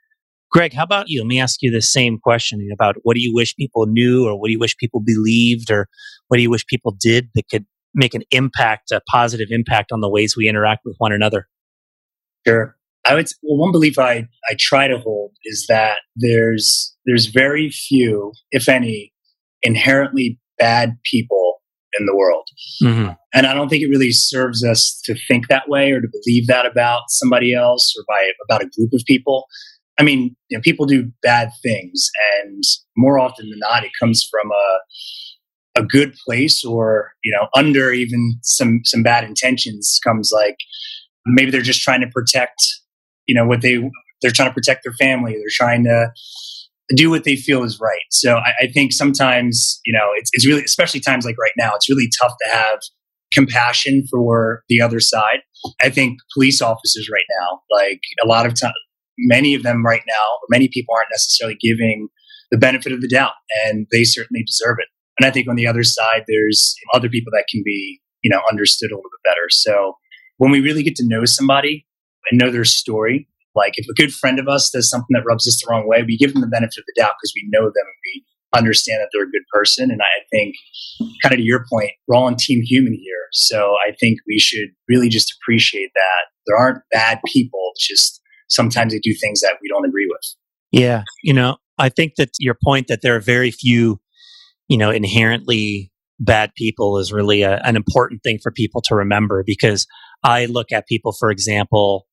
[0.49, 1.21] Greg, how about you?
[1.21, 4.39] Let me ask you the same question about what do you wish people knew, or
[4.39, 5.87] what do you wish people believed, or
[6.27, 7.65] what do you wish people did that could
[7.97, 11.47] make an impact, a positive impact on the ways we interact with one another?
[12.47, 12.77] Sure.
[13.05, 17.69] I would well, one belief I, I try to hold is that there's there's very
[17.69, 19.13] few, if any,
[19.63, 21.55] inherently bad people
[21.97, 22.47] in the world.
[22.83, 23.11] Mm-hmm.
[23.33, 26.47] And I don't think it really serves us to think that way or to believe
[26.47, 29.45] that about somebody else or by about a group of people.
[29.99, 32.09] I mean, you know, people do bad things,
[32.43, 32.61] and
[32.95, 34.77] more often than not, it comes from a
[35.77, 40.57] a good place or you know under even some some bad intentions comes like
[41.25, 42.65] maybe they're just trying to protect
[43.27, 43.77] you know what they
[44.21, 45.33] they're trying to protect their family.
[45.33, 46.11] They're trying to
[46.95, 48.07] do what they feel is right.
[48.09, 51.73] So i, I think sometimes you know it's, it's really especially times like right now
[51.75, 52.79] it's really tough to have
[53.33, 55.39] compassion for the other side.
[55.81, 58.71] I think police officers right now like a lot of time
[59.19, 62.07] many of them right now many people aren't necessarily giving
[62.51, 63.33] the benefit of the doubt
[63.65, 64.87] and they certainly deserve it
[65.19, 68.41] and I think on the other side, there's other people that can be, you know,
[68.49, 69.47] understood a little bit better.
[69.49, 69.95] So
[70.37, 71.85] when we really get to know somebody
[72.29, 75.47] and know their story, like if a good friend of us does something that rubs
[75.47, 77.63] us the wrong way, we give them the benefit of the doubt because we know
[77.63, 78.25] them and we
[78.55, 79.89] understand that they're a good person.
[79.89, 80.55] And I think,
[81.23, 83.27] kind of to your point, we're all on team human here.
[83.33, 87.71] So I think we should really just appreciate that there aren't bad people.
[87.79, 90.35] Just sometimes they do things that we don't agree with.
[90.71, 91.03] Yeah.
[91.23, 93.99] You know, I think that your point that there are very few
[94.67, 99.43] you know, inherently bad people is really a, an important thing for people to remember
[99.45, 99.85] because
[100.23, 102.07] I look at people, for example,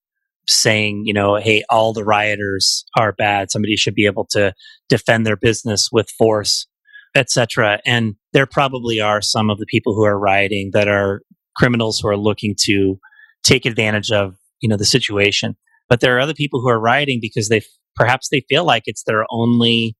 [0.47, 3.51] saying, you know, hey, all the rioters are bad.
[3.51, 4.53] Somebody should be able to
[4.88, 6.67] defend their business with force,
[7.14, 7.81] etc.
[7.87, 11.23] And there probably are some of the people who are rioting that are
[11.57, 12.99] criminals who are looking to
[13.43, 15.57] take advantage of, you know, the situation.
[15.88, 17.62] But there are other people who are rioting because they
[17.97, 19.97] perhaps they feel like it's their only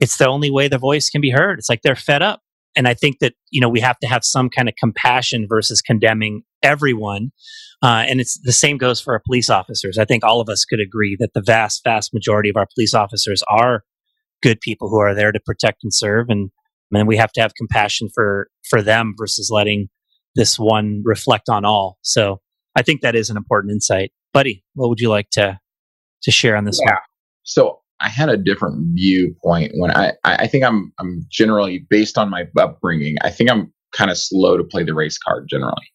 [0.00, 1.58] it's the only way the voice can be heard.
[1.58, 2.40] It's like they're fed up.
[2.76, 5.80] And I think that, you know, we have to have some kind of compassion versus
[5.80, 7.30] condemning everyone.
[7.82, 9.96] Uh, and it's the same goes for our police officers.
[9.96, 12.94] I think all of us could agree that the vast, vast majority of our police
[12.94, 13.84] officers are
[14.42, 16.26] good people who are there to protect and serve.
[16.28, 16.50] And
[16.90, 19.88] then we have to have compassion for, for them versus letting
[20.34, 21.98] this one reflect on all.
[22.02, 22.40] So
[22.74, 24.10] I think that is an important insight.
[24.32, 25.60] Buddy, what would you like to,
[26.24, 26.90] to share on this yeah.
[26.90, 26.98] one?
[27.44, 32.28] So I had a different viewpoint when I, I think I'm, I'm generally based on
[32.28, 33.16] my upbringing.
[33.22, 35.86] I think I'm kind of slow to play the race card generally.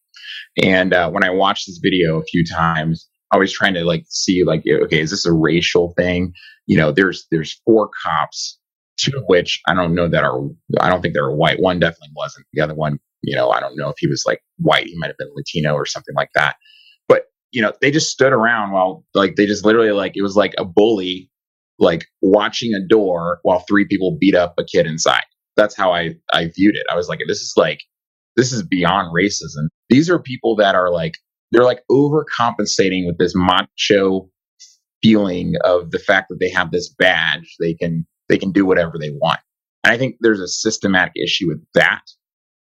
[0.63, 4.05] And uh, when I watched this video a few times, I was trying to like
[4.09, 6.33] see like, okay, is this a racial thing?
[6.65, 8.57] You know, there's, there's four cops,
[8.97, 10.39] two of which I don't know that are,
[10.79, 11.59] I don't think they're white.
[11.59, 12.47] One definitely wasn't.
[12.53, 14.87] The other one, you know, I don't know if he was like white.
[14.87, 16.55] He might have been Latino or something like that.
[17.07, 20.35] But, you know, they just stood around while like, they just literally like, it was
[20.35, 21.28] like a bully
[21.79, 25.23] like watching a door while three people beat up a kid inside.
[25.55, 26.85] That's how I, I viewed it.
[26.91, 27.81] I was like, this is like,
[28.35, 29.67] this is beyond racism.
[29.89, 31.13] These are people that are like,
[31.51, 34.29] they're like overcompensating with this macho
[35.01, 37.55] feeling of the fact that they have this badge.
[37.59, 39.39] They can, they can do whatever they want.
[39.83, 42.01] And I think there's a systematic issue with that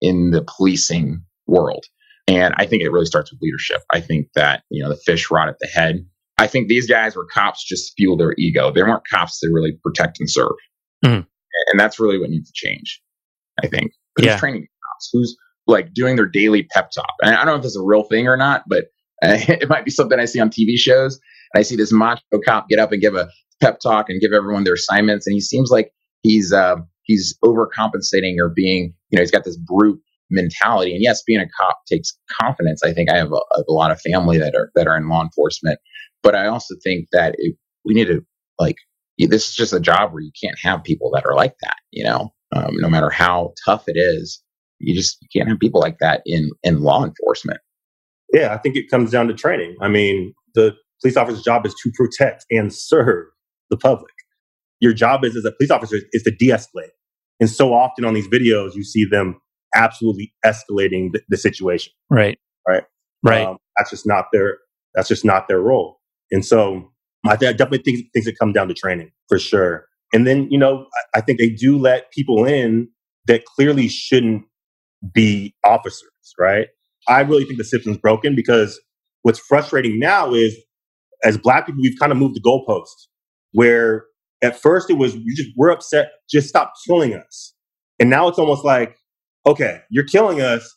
[0.01, 1.85] in the policing world.
[2.27, 3.81] And I think it really starts with leadership.
[3.93, 6.05] I think that, you know, the fish rot at the head
[6.37, 8.71] I think these guys were cops just fuel their ego.
[8.71, 10.55] They weren't cops to really protect and serve.
[11.03, 11.21] Mm-hmm.
[11.71, 13.01] And that's really what needs to change,
[13.63, 13.91] I think.
[14.19, 14.31] yeah.
[14.31, 15.09] Who's training cops?
[15.11, 17.13] Who's like doing their daily pep talk?
[17.21, 18.85] And I don't know if it's a real thing or not, but
[19.23, 21.19] uh, it might be something I see on TV shows.
[21.53, 23.29] And I see this macho cop get up and give a
[23.61, 25.25] pep talk and give everyone their assignments.
[25.25, 29.57] And he seems like he's, uh, he's overcompensating or being, you know, he's got this
[29.57, 30.91] brute mentality.
[30.91, 32.83] And yes, being a cop takes confidence.
[32.83, 35.23] I think I have a, a lot of family that are, that are in law
[35.23, 35.79] enforcement
[36.27, 38.19] but I also think that it, we need to
[38.59, 38.75] like
[39.17, 41.77] this is just a job where you can't have people that are like that.
[41.91, 44.43] You know, um, no matter how tough it is,
[44.79, 47.61] you just you can't have people like that in in law enforcement.
[48.33, 49.77] Yeah, I think it comes down to training.
[49.79, 53.27] I mean, the police officer's job is to protect and serve
[53.69, 54.13] the public.
[54.81, 56.89] Your job is as a police officer is to de-escalate.
[57.39, 59.39] And so often on these videos, you see them
[59.75, 61.93] absolutely escalating the, the situation.
[62.09, 62.37] Right.
[62.67, 62.83] Right.
[63.23, 63.47] Right.
[63.47, 64.57] Um, that's just not their.
[64.93, 65.96] That's just not their role.
[66.31, 66.91] And so
[67.25, 69.85] I, definitely think things that come down to training for sure.
[70.13, 72.89] And then, you know, I, I think they do let people in
[73.27, 74.43] that clearly shouldn't
[75.13, 76.09] be officers,
[76.39, 76.67] right?
[77.07, 78.79] I really think the system's broken because
[79.23, 80.55] what's frustrating now is
[81.23, 83.07] as black people, we've kind of moved the goalposts
[83.53, 84.05] where
[84.41, 87.53] at first it was, you just, we're upset, just stop killing us.
[87.99, 88.95] And now it's almost like,
[89.45, 90.75] okay, you're killing us,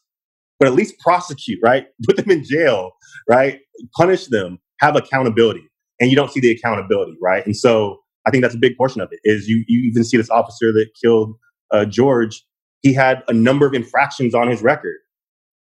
[0.59, 1.87] but at least prosecute, right?
[2.07, 2.93] Put them in jail,
[3.29, 3.61] right?
[3.97, 5.69] Punish them have accountability
[6.01, 7.45] and you don't see the accountability, right?
[7.45, 10.17] And so I think that's a big portion of it is you, you even see
[10.17, 11.35] this officer that killed
[11.71, 12.43] uh, George,
[12.83, 14.97] he had a number of infractions on his record,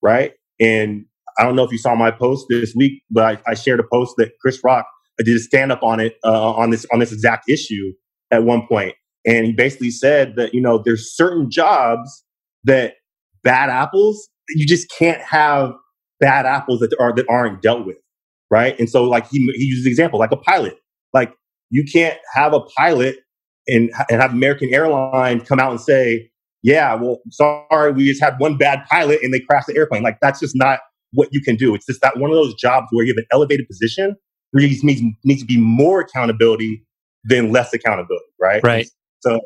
[0.02, 0.34] right?
[0.60, 1.06] And
[1.38, 3.84] I don't know if you saw my post this week, but I, I shared a
[3.92, 4.86] post that Chris Rock
[5.20, 7.92] did a stand up on it uh, on this on this exact issue
[8.32, 12.24] at one point, and he basically said that you know there's certain jobs
[12.64, 12.94] that
[13.44, 15.74] bad apples you just can't have
[16.20, 17.98] bad apples that are that aren't dealt with
[18.50, 18.78] right?
[18.80, 20.78] And so like he he uses the example like a pilot.
[21.14, 21.34] Like
[21.70, 23.18] you can't have a pilot
[23.68, 26.30] and and have American Airlines come out and say
[26.62, 30.04] yeah, well, sorry, we just had one bad pilot and they crashed the airplane.
[30.04, 30.80] Like that's just not
[31.14, 31.74] what you can do.
[31.74, 34.16] It's just that one of those jobs where you have an elevated position
[34.52, 36.86] where you needs, needs to be more accountability
[37.24, 38.62] than less accountability, right?
[38.64, 38.88] Right.
[39.22, 39.40] So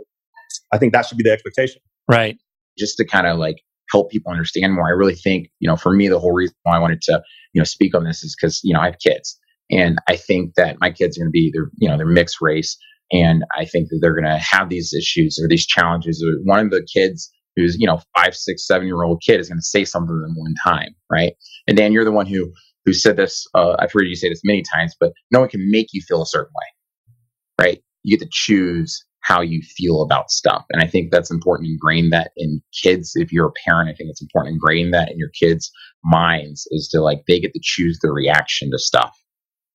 [0.72, 1.82] I think that should be the expectation.
[2.08, 2.38] Right.
[2.78, 3.62] Just to kind of like
[3.94, 4.88] help people understand more.
[4.88, 7.22] I really think, you know, for me, the whole reason why I wanted to,
[7.54, 10.56] you know, speak on this is because, you know, I have kids and I think
[10.56, 12.76] that my kids are going to be, they're, you know, they're mixed race.
[13.12, 16.26] And I think that they're going to have these issues or these challenges.
[16.46, 19.60] One of the kids who's, you know, five, six, seven year old kid is going
[19.60, 20.96] to say something to them one time.
[21.12, 21.34] Right.
[21.68, 22.52] And Dan, you're the one who,
[22.86, 23.46] who said this.
[23.54, 26.24] Uh, I've heard you say this many times, but no one can make you feel
[26.24, 27.66] a certain way.
[27.66, 27.84] Right.
[28.02, 30.66] You get to choose how you feel about stuff.
[30.72, 33.14] And I think that's important to ingrain that in kids.
[33.16, 35.72] If you're a parent, I think it's important to ingrain that in your kids'
[36.04, 39.18] minds is to like, they get to choose their reaction to stuff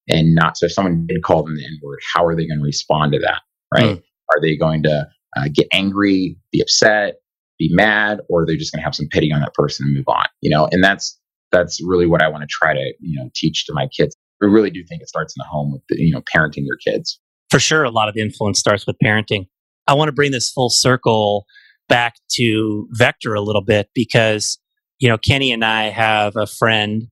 [0.09, 2.59] and not so if someone did call them the N word, how are they going
[2.59, 3.43] to respond to that?
[3.73, 3.99] Right?
[3.99, 4.03] Mm.
[4.35, 5.07] Are they going to
[5.37, 7.17] uh, get angry, be upset,
[7.59, 10.09] be mad, or they're just going to have some pity on that person and move
[10.09, 10.25] on?
[10.41, 11.19] You know, and that's
[11.53, 14.17] that's really what I want to try to you know teach to my kids.
[14.43, 16.79] I really do think it starts in the home with the, you know parenting your
[16.85, 17.21] kids.
[17.51, 19.47] For sure, a lot of the influence starts with parenting.
[19.87, 21.47] I want to bring this full circle
[21.89, 24.59] back to Vector a little bit because
[24.99, 27.09] you know Kenny and I have a friend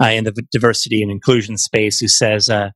[0.00, 2.70] uh, in the diversity and inclusion space who says uh,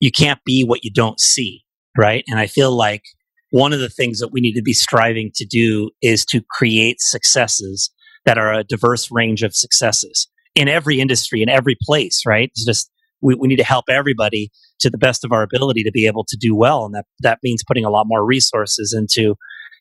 [0.00, 1.62] you can't be what you don't see,
[1.96, 2.24] right?
[2.28, 3.02] And I feel like
[3.50, 7.00] one of the things that we need to be striving to do is to create
[7.00, 7.90] successes
[8.24, 12.50] that are a diverse range of successes in every industry, in every place, right?
[12.50, 14.50] It's just we, we need to help everybody
[14.80, 16.84] to the best of our ability to be able to do well.
[16.84, 19.34] And that, that means putting a lot more resources into,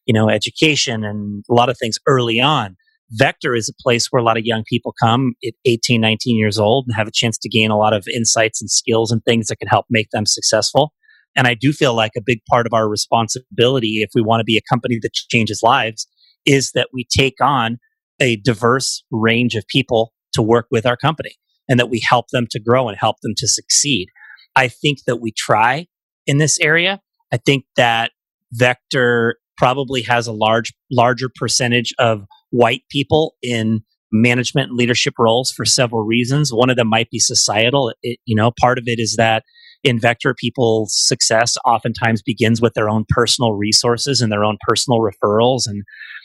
[0.05, 2.75] you know, education and a lot of things early on.
[3.11, 6.59] Vector is a place where a lot of young people come at 18, 19 years
[6.59, 9.47] old and have a chance to gain a lot of insights and skills and things
[9.47, 10.91] that can help make them successful.
[11.35, 14.43] And I do feel like a big part of our responsibility, if we want to
[14.43, 16.07] be a company that changes lives,
[16.45, 17.77] is that we take on
[18.19, 21.37] a diverse range of people to work with our company
[21.69, 24.07] and that we help them to grow and help them to succeed.
[24.55, 25.87] I think that we try
[26.25, 26.99] in this area.
[27.31, 28.11] I think that
[28.53, 35.51] Vector probably has a large, larger percentage of white people in management and leadership roles
[35.51, 36.53] for several reasons.
[36.53, 37.93] One of them might be societal.
[38.01, 39.43] It, you know, part of it is that
[39.83, 44.99] in Vector, people's success oftentimes begins with their own personal resources and their own personal
[44.99, 45.67] referrals.
[45.67, 45.83] And,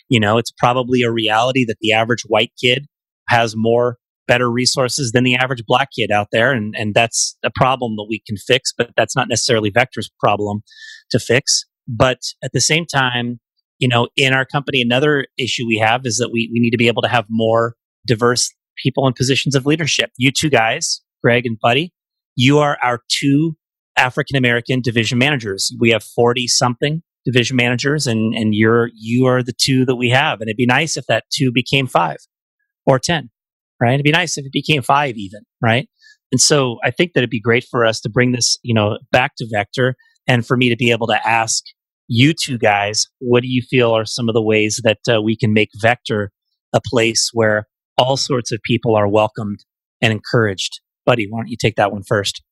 [0.09, 2.87] you know, it's probably a reality that the average white kid
[3.28, 6.52] has more better resources than the average black kid out there.
[6.52, 10.62] And, and that's a problem that we can fix, but that's not necessarily Vector's problem
[11.11, 11.64] to fix.
[11.88, 13.40] But at the same time,
[13.78, 16.76] you know, in our company, another issue we have is that we, we need to
[16.76, 17.74] be able to have more
[18.06, 20.11] diverse people in positions of leadership.
[20.16, 21.92] You two guys, Greg and Buddy,
[22.37, 23.56] you are our two
[23.96, 25.74] African American division managers.
[25.78, 30.11] We have 40 something division managers and, and you're, you are the two that we
[30.11, 30.40] have.
[30.40, 32.18] And it'd be nice if that two became five
[32.87, 33.30] or 10,
[33.83, 33.95] right?
[33.95, 35.88] It'd be nice if it became five even, right?
[36.31, 38.99] And so I think that it'd be great for us to bring this, you know,
[39.11, 41.64] back to Vector and for me to be able to ask
[42.09, 45.37] you two guys, what do you feel are some of the ways that uh, we
[45.37, 46.31] can make Vector
[46.75, 47.66] a place where
[47.99, 49.59] all sorts of people are welcomed
[50.01, 50.81] and encouraged?
[51.05, 52.42] Buddy, why don't you take that one first?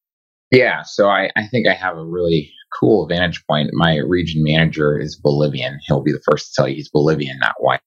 [0.51, 3.71] Yeah, so I, I think I have a really cool vantage point.
[3.73, 5.79] My region manager is Bolivian.
[5.87, 7.81] He'll be the first to tell you he's Bolivian, not white.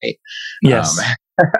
[0.62, 0.97] Yes.
[0.97, 1.06] Um,
[1.37, 1.51] and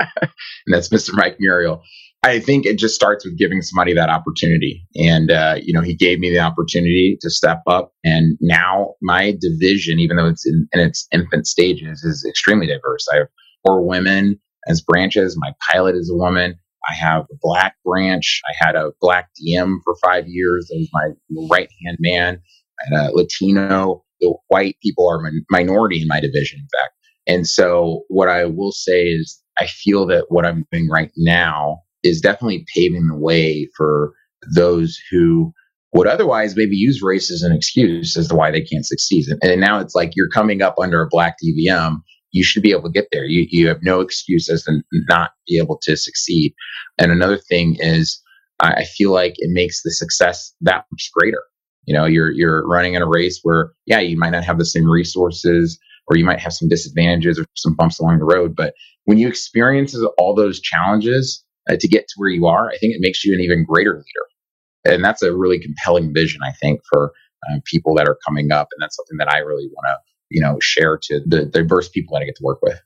[0.67, 1.12] that's Mr.
[1.13, 1.81] Mike Muriel.
[2.25, 4.86] I think it just starts with giving somebody that opportunity.
[4.95, 7.91] And, uh, you know, he gave me the opportunity to step up.
[8.05, 13.05] And now my division, even though it's in, in its infant stages, is extremely diverse.
[13.13, 13.27] I have
[13.65, 15.38] four women as branches.
[15.38, 16.55] My pilot is a woman.
[16.89, 18.41] I have a black branch.
[18.49, 20.71] I had a black DM for five years.
[20.71, 21.09] Was my
[21.49, 22.41] right hand man.
[22.86, 24.03] And a Latino.
[24.21, 26.93] The white people are min- minority in my division, in fact.
[27.27, 31.82] And so, what I will say is, I feel that what I'm doing right now
[32.04, 34.13] is definitely paving the way for
[34.56, 35.54] those who
[35.94, 39.26] would otherwise maybe use race as an excuse as to why they can't succeed.
[39.42, 41.97] And now it's like you're coming up under a black DVM.
[42.32, 43.26] You should be able to get there.
[43.26, 46.54] You, you have no excuse as to not be able to succeed.
[46.97, 48.20] And another thing is,
[48.60, 51.41] I feel like it makes the success that much greater.
[51.86, 54.66] You know, you're you're running in a race where, yeah, you might not have the
[54.66, 55.78] same resources,
[56.08, 58.56] or you might have some disadvantages or some bumps along the road.
[58.56, 58.74] But
[59.06, 62.93] when you experience all those challenges, uh, to get to where you are, I think
[62.93, 64.93] it makes you an even greater leader.
[64.95, 67.14] And that's a really compelling vision, I think, for
[67.49, 68.68] uh, people that are coming up.
[68.74, 69.95] And that's something that I really want to,
[70.30, 72.80] you know, share to the diverse people that I get to work with.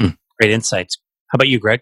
[0.00, 0.08] Hmm.
[0.40, 0.98] Great insights.
[1.28, 1.80] How about you, Greg?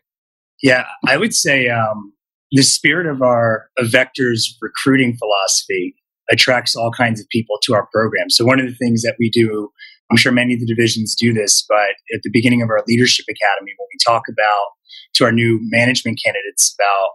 [0.62, 2.12] Yeah, I would say um,
[2.50, 5.96] the spirit of our of Vector's recruiting philosophy
[6.30, 8.30] attracts all kinds of people to our program.
[8.30, 9.70] So one of the things that we do
[10.10, 13.24] I'm sure many of the divisions do this, but at the beginning of our leadership
[13.28, 14.66] academy, when we talk about
[15.14, 17.08] to our new management candidates about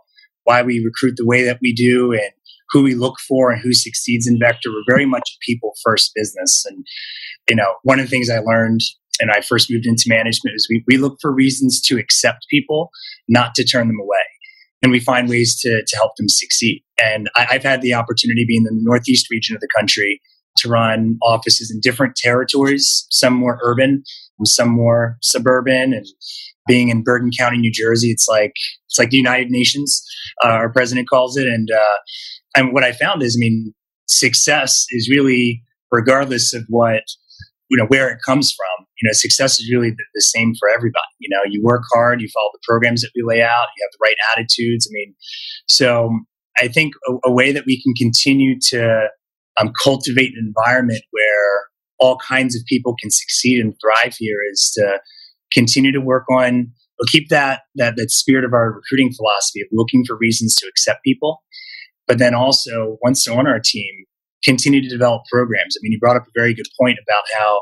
[0.43, 2.31] why we recruit the way that we do and
[2.71, 6.11] who we look for and who succeeds in Vector, we're very much a people first
[6.15, 6.65] business.
[6.67, 6.85] And,
[7.49, 8.81] you know, one of the things I learned
[9.19, 12.89] and I first moved into management is we, we look for reasons to accept people,
[13.27, 14.17] not to turn them away.
[14.83, 16.83] And we find ways to, to help them succeed.
[17.03, 20.21] And I, I've had the opportunity being in the Northeast region of the country
[20.57, 24.03] to run offices in different territories, some more urban
[24.39, 25.93] and some more suburban.
[25.93, 26.05] And
[26.67, 28.53] being in Bergen County, New Jersey, it's like
[28.87, 30.03] it's like the United Nations.
[30.43, 31.47] Uh, our president calls it.
[31.47, 31.97] And uh,
[32.55, 33.73] and what I found is, I mean,
[34.07, 37.03] success is really regardless of what
[37.69, 38.85] you know where it comes from.
[39.01, 41.05] You know, success is really the, the same for everybody.
[41.19, 43.91] You know, you work hard, you follow the programs that we lay out, you have
[43.91, 44.87] the right attitudes.
[44.89, 45.15] I mean,
[45.67, 46.19] so
[46.57, 49.07] I think a, a way that we can continue to
[49.59, 51.65] um, cultivate an environment where
[51.99, 54.99] all kinds of people can succeed and thrive here is to
[55.51, 59.67] continue to work on we'll keep that that that spirit of our recruiting philosophy of
[59.71, 61.41] looking for reasons to accept people
[62.07, 64.05] but then also once they're on our team
[64.43, 65.75] continue to develop programs.
[65.77, 67.61] I mean you brought up a very good point about how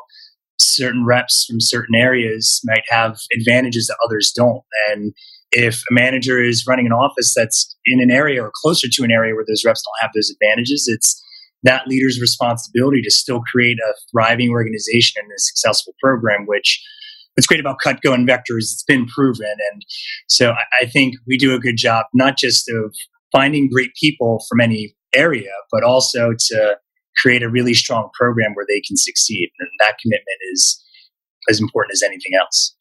[0.60, 4.62] certain reps from certain areas might have advantages that others don't.
[4.90, 5.14] And
[5.52, 9.12] if a manager is running an office that's in an area or closer to an
[9.12, 11.22] area where those reps don't have those advantages it's
[11.66, 16.82] that leader's responsibility to still create a thriving organization and a successful program, which
[17.36, 19.56] what's great about Cutco and Vector is it's been proven.
[19.72, 19.82] And
[20.30, 22.96] so I, I think we do a good job, not just of
[23.32, 26.78] finding great people from any area, but also to
[27.18, 29.50] create a really strong program where they can succeed.
[29.60, 30.82] And that commitment is
[31.50, 32.76] as important as anything else.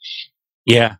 [0.64, 0.96] Yeah,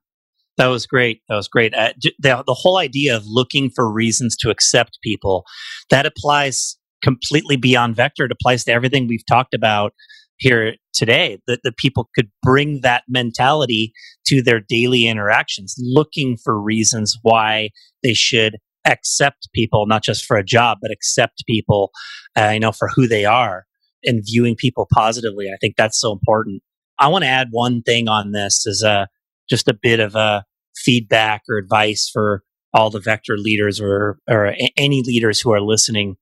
[0.57, 1.23] that was great.
[1.29, 1.75] That was great.
[1.75, 5.45] Uh, the, the whole idea of looking for reasons to accept people
[5.91, 8.25] that applies completely beyond vector.
[8.25, 9.93] It applies to everything we've talked about
[10.39, 13.93] here today that the people could bring that mentality
[14.27, 17.71] to their daily interactions, looking for reasons why
[18.03, 21.91] they should accept people, not just for a job, but accept people,
[22.37, 23.65] uh, you know, for who they are
[24.03, 25.47] and viewing people positively.
[25.49, 26.63] I think that's so important.
[26.99, 29.09] I want to add one thing on this as a
[29.49, 30.45] just a bit of a
[30.77, 32.43] feedback or advice for
[32.73, 36.17] all the vector leaders or or any leaders who are listening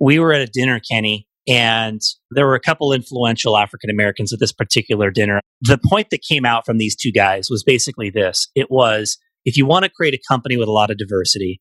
[0.00, 4.40] we were at a dinner, Kenny, and there were a couple influential African Americans at
[4.40, 5.40] this particular dinner.
[5.60, 9.56] The point that came out from these two guys was basically this it was if
[9.56, 11.60] you want to create a company with a lot of diversity,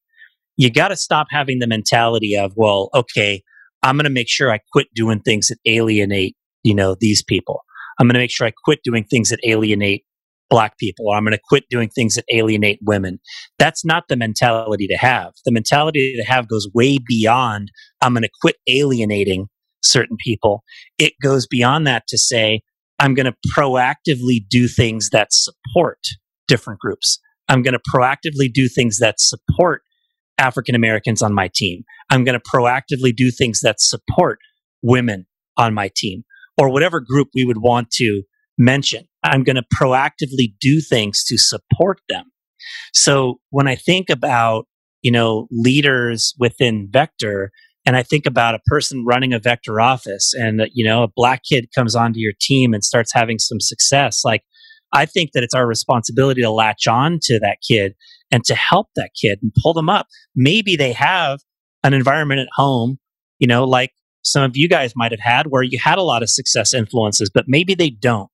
[0.56, 3.44] you got to stop having the mentality of, well, okay,
[3.82, 7.62] I'm going to make sure I quit doing things that alienate, you know, these people.
[8.00, 10.06] I'm going to make sure I quit doing things that alienate
[10.54, 13.20] black people or I'm going to quit doing things that alienate women.
[13.58, 15.34] That's not the mentality to have.
[15.45, 19.47] The mentality to have goes way beyond I'm going to quit alienating
[19.82, 20.64] certain people.
[20.99, 22.62] It goes beyond that to say
[22.99, 25.97] I'm going to proactively do things that support
[26.47, 27.18] different groups.
[27.49, 29.82] I'm going to proactively do things that support
[30.38, 31.82] African Americans on my team.
[32.12, 34.38] I'm going to proactively do things that support
[34.84, 35.26] women
[35.58, 36.26] on my team
[36.60, 38.22] or whatever group we would want to
[38.58, 39.06] mention.
[39.24, 42.26] I'm going to proactively do things to support them.
[42.93, 44.66] So when I think about,
[45.01, 47.51] you know, leaders within Vector,
[47.86, 51.41] and I think about a person running a Vector office and, you know, a black
[51.43, 54.43] kid comes onto your team and starts having some success, like,
[54.95, 57.95] I think that it's our responsibility to latch on to that kid
[58.32, 60.06] and to help that kid and pull them up.
[60.36, 61.39] Maybe they have
[61.84, 62.99] an environment at home,
[63.39, 63.91] you know, like
[64.24, 67.32] some of you guys might have had where you had a lot of success influences,
[67.34, 68.30] but maybe they don't.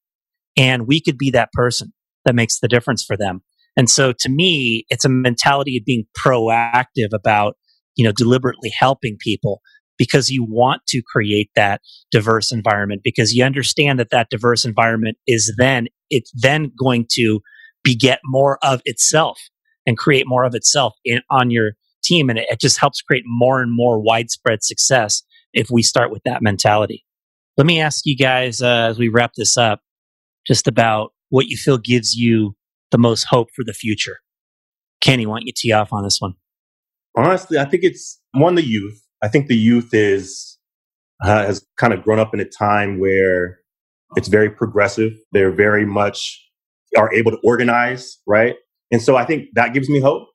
[0.57, 1.93] And we could be that person
[2.25, 3.41] that makes the difference for them.
[3.77, 7.55] And so to me, it's a mentality of being proactive about,
[7.95, 9.61] you know, deliberately helping people
[9.97, 11.81] because you want to create that
[12.11, 17.41] diverse environment because you understand that that diverse environment is then, it's then going to
[17.83, 19.39] beget more of itself
[19.85, 21.71] and create more of itself in, on your
[22.03, 22.29] team.
[22.29, 25.23] And it, it just helps create more and more widespread success
[25.53, 27.05] if we start with that mentality.
[27.57, 29.81] Let me ask you guys uh, as we wrap this up
[30.49, 32.55] just about what you feel gives you
[32.89, 34.17] the most hope for the future.
[34.99, 36.33] Kenny, why don't you tee off on this one?
[37.15, 38.99] Honestly, I think it's one, the youth.
[39.21, 40.57] I think the youth is,
[41.23, 43.59] uh, has kind of grown up in a time where
[44.15, 45.13] it's very progressive.
[45.31, 46.43] They're very much
[46.97, 48.55] are able to organize, right?
[48.91, 50.27] And so I think that gives me hope.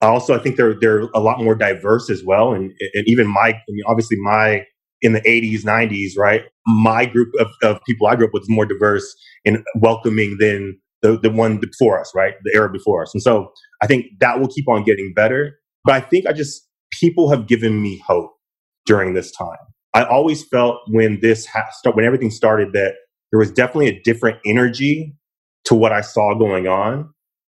[0.00, 3.48] Also, I think they're they're a lot more diverse as well, and and even my
[3.48, 4.64] I mean, obviously my
[5.06, 6.44] in the 80s, 90s, right?
[6.66, 10.78] My group of, of people I grew up with is more diverse and welcoming than
[11.02, 12.34] the, the one before us, right?
[12.44, 13.14] The era before us.
[13.14, 13.52] And so
[13.82, 15.58] I think that will keep on getting better.
[15.84, 16.68] But I think I just,
[17.00, 18.32] people have given me hope
[18.86, 19.58] during this time.
[19.94, 22.94] I always felt when this ha- when everything started that
[23.32, 25.14] there was definitely a different energy
[25.66, 27.10] to what I saw going on.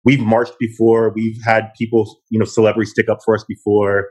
[0.05, 1.11] We've marched before.
[1.13, 4.07] We've had people, you know, celebrities stick up for us before.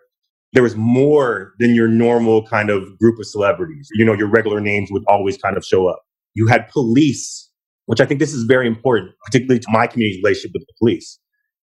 [0.53, 3.89] There was more than your normal kind of group of celebrities.
[3.95, 6.01] You know, your regular names would always kind of show up.
[6.35, 7.51] You had police,
[7.87, 11.19] which I think this is very important, particularly to my community relationship with the police,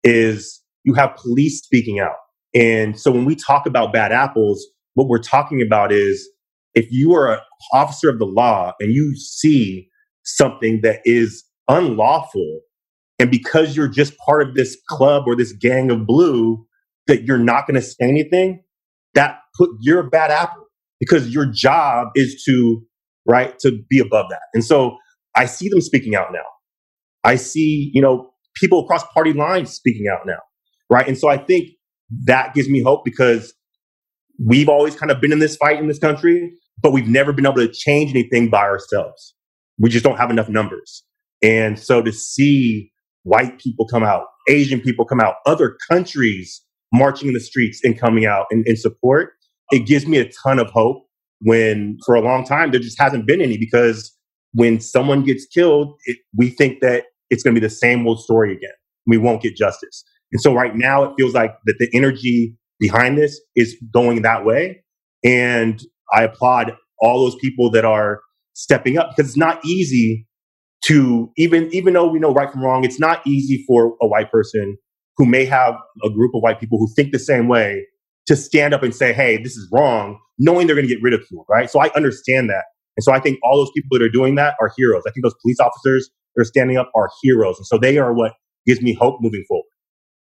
[0.02, 2.16] is you have police speaking out.
[2.54, 6.28] And so when we talk about bad apples, what we're talking about is
[6.74, 7.40] if you are an
[7.72, 9.88] officer of the law and you see
[10.24, 12.60] something that is unlawful,
[13.18, 16.66] and because you're just part of this club or this gang of blue,
[17.06, 18.62] that you're not going to say anything,
[19.14, 20.64] that put you're a bad apple
[21.00, 22.82] because your job is to
[23.26, 24.42] right to be above that.
[24.54, 24.96] And so
[25.36, 26.44] I see them speaking out now.
[27.24, 30.38] I see, you know, people across party lines speaking out now.
[30.90, 31.06] Right.
[31.06, 31.70] And so I think
[32.24, 33.54] that gives me hope because
[34.44, 36.52] we've always kind of been in this fight in this country,
[36.82, 39.34] but we've never been able to change anything by ourselves.
[39.78, 41.04] We just don't have enough numbers.
[41.42, 42.92] And so to see
[43.22, 46.62] white people come out, Asian people come out, other countries
[46.92, 49.32] marching in the streets and coming out in, in support,
[49.70, 51.04] it gives me a ton of hope
[51.40, 54.16] when for a long time there just hasn't been any because
[54.52, 58.20] when someone gets killed, it, we think that it's going to be the same old
[58.20, 58.74] story again.
[59.06, 60.04] We won't get justice.
[60.30, 64.44] And so right now it feels like that the energy behind this is going that
[64.44, 64.82] way.
[65.24, 65.80] And
[66.12, 68.20] I applaud all those people that are
[68.54, 70.26] stepping up because it's not easy
[70.84, 74.30] to even even though we know right from wrong, it's not easy for a white
[74.30, 74.76] person
[75.16, 77.86] who may have a group of white people who think the same way
[78.26, 81.46] to stand up and say, "Hey, this is wrong," knowing they're going to get ridiculed,
[81.48, 81.70] right?
[81.70, 82.64] So I understand that,
[82.96, 85.02] and so I think all those people that are doing that are heroes.
[85.06, 88.12] I think those police officers that are standing up are heroes, and so they are
[88.12, 88.32] what
[88.66, 89.64] gives me hope moving forward.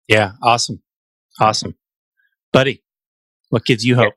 [0.07, 0.81] Yeah, awesome,
[1.39, 1.75] awesome,
[2.51, 2.83] buddy.
[3.49, 4.13] What gives you hope?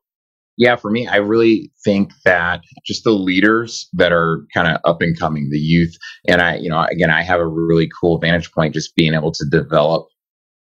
[0.61, 5.01] yeah, for me, I really think that just the leaders that are kind of up
[5.01, 5.97] and coming, the youth,
[6.29, 9.33] and I, you know, again, I have a really cool vantage point just being able
[9.33, 10.09] to develop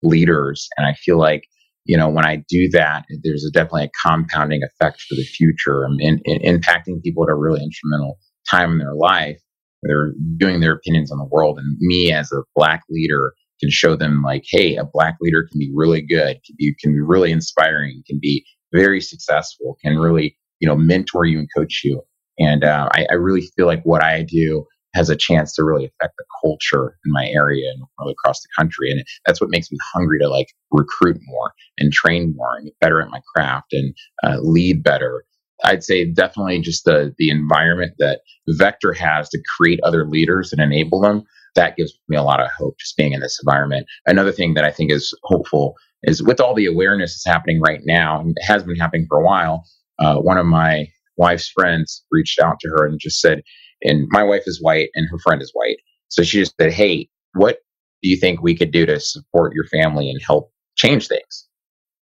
[0.03, 0.67] leaders.
[0.77, 1.43] And I feel like,
[1.85, 5.83] you know, when I do that, there's a, definitely a compounding effect for the future
[5.83, 8.17] and, and, and impacting people at a really instrumental
[8.49, 9.39] time in their life.
[9.81, 11.59] They're doing their opinions on the world.
[11.59, 15.59] And me as a black leader can show them like, hey, a black leader can
[15.59, 20.37] be really good, can be, can be really inspiring, can be very successful, can really,
[20.59, 22.01] you know, mentor you and coach you.
[22.39, 25.85] And uh, I, I really feel like what I do has a chance to really
[25.85, 28.91] affect the culture in my area and across the country.
[28.91, 32.79] And that's what makes me hungry to like recruit more and train more and get
[32.79, 35.25] better at my craft and uh, lead better.
[35.63, 40.61] I'd say definitely just the the environment that Vector has to create other leaders and
[40.61, 41.23] enable them.
[41.55, 43.87] That gives me a lot of hope just being in this environment.
[44.05, 47.81] Another thing that I think is hopeful is with all the awareness that's happening right
[47.85, 49.63] now, and has been happening for a while.
[49.99, 53.41] Uh, one of my wife's friends reached out to her and just said,
[53.83, 55.77] and my wife is white and her friend is white.
[56.09, 57.57] So she just said, Hey, what
[58.01, 61.47] do you think we could do to support your family and help change things?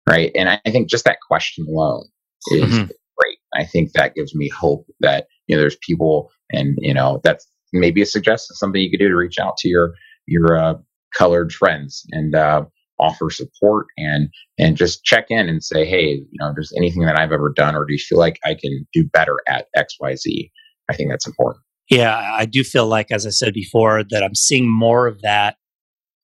[0.08, 0.30] Right.
[0.34, 2.04] And I think just that question alone
[2.48, 2.84] is mm-hmm.
[2.84, 3.38] great.
[3.54, 7.46] I think that gives me hope that, you know, there's people and, you know, that's
[7.72, 9.94] maybe a suggestion, something you could do to reach out to your,
[10.26, 10.74] your, uh,
[11.16, 12.64] colored friends and, uh,
[13.00, 17.18] offer support and and just check in and say hey you know there's anything that
[17.18, 20.50] i've ever done or do you feel like i can do better at xyz
[20.88, 21.60] i think that's important
[21.90, 25.56] yeah i do feel like as i said before that i'm seeing more of that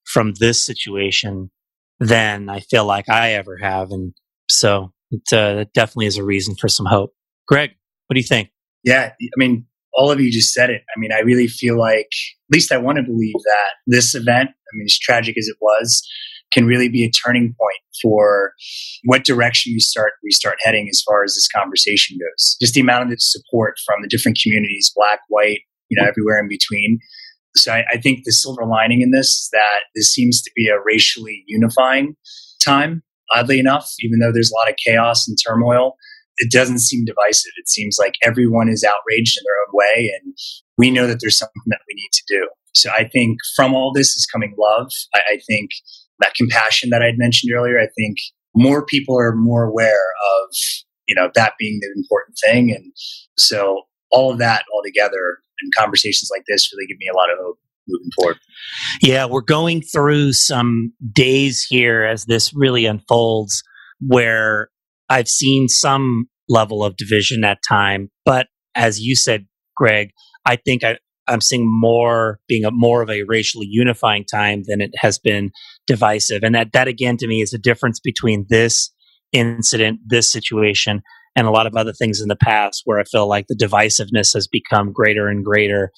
[0.05, 1.51] from this situation
[1.99, 4.15] than i feel like i ever have and
[4.49, 7.13] so it uh, definitely is a reason for some hope
[7.47, 7.71] greg
[8.07, 8.51] what do you think
[8.85, 10.83] yeah i mean all of you just said it.
[10.95, 14.51] I mean, I really feel like, at least I want to believe that this event,
[14.51, 16.09] I mean, as tragic as it was,
[16.53, 18.53] can really be a turning point for
[19.05, 22.57] what direction we start we start heading as far as this conversation goes.
[22.61, 26.49] Just the amount of support from the different communities, black, white, you know, everywhere in
[26.49, 26.99] between.
[27.57, 30.69] So I, I think the silver lining in this is that this seems to be
[30.69, 32.17] a racially unifying
[32.63, 33.03] time.
[33.35, 35.95] Oddly enough, even though there's a lot of chaos and turmoil,
[36.39, 37.53] it doesn't seem divisive.
[37.59, 40.35] It seems like everyone is outraged in their own way, and
[40.79, 42.49] we know that there's something that we need to do.
[42.75, 44.91] So I think from all this is coming love.
[45.15, 45.71] I, I think
[46.21, 48.19] that compassion that I'd mentioned earlier, I think
[48.55, 49.91] more people are more aware
[50.43, 50.55] of,
[51.09, 52.71] you know, that being the important thing.
[52.71, 52.93] And
[53.37, 57.31] so all of that all together and conversations like this really give me a lot
[57.31, 57.59] of hope
[57.89, 58.39] moving forward.
[59.03, 63.63] Yeah, we're going through some days here as this really unfolds
[64.01, 64.69] where
[65.09, 69.47] I've seen some level of division at time, but as you said,
[69.77, 70.11] Greg,
[70.47, 70.99] I think I,
[71.31, 75.51] I'm seeing more being a more of a racially unifying time than it has been
[75.87, 76.43] divisive.
[76.43, 78.91] And that that again to me is the difference between this
[79.33, 81.03] incident, this situation,
[81.37, 84.35] and a lot of other things in the past where I feel like the divisiveness
[84.35, 85.93] has become greater and greater.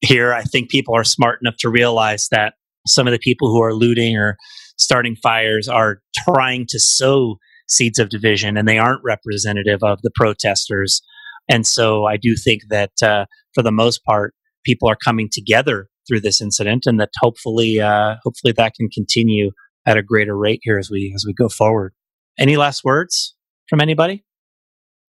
[0.00, 0.32] here.
[0.32, 2.54] I think people are smart enough to realize that
[2.86, 4.36] some of the people who are looting or
[4.76, 7.36] starting fires are trying to sow
[7.68, 11.02] seeds of division and they aren't representative of the protesters.
[11.48, 14.34] And so I do think that uh, for the most part,
[14.68, 19.50] people are coming together through this incident and that hopefully, uh, hopefully that can continue
[19.86, 21.94] at a greater rate here as we, as we go forward.
[22.38, 23.34] Any last words
[23.68, 24.24] from anybody?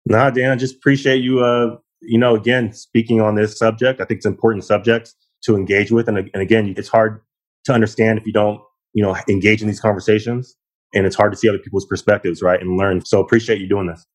[0.07, 4.01] Nah, Dan, I just appreciate you, uh, you know, again, speaking on this subject.
[4.01, 6.09] I think it's important subject to engage with.
[6.09, 7.21] And, and again, it's hard
[7.65, 8.61] to understand if you don't,
[8.95, 10.57] you know, engage in these conversations.
[10.95, 12.61] And it's hard to see other people's perspectives, right?
[12.61, 13.05] And learn.
[13.05, 14.07] So appreciate you doing this.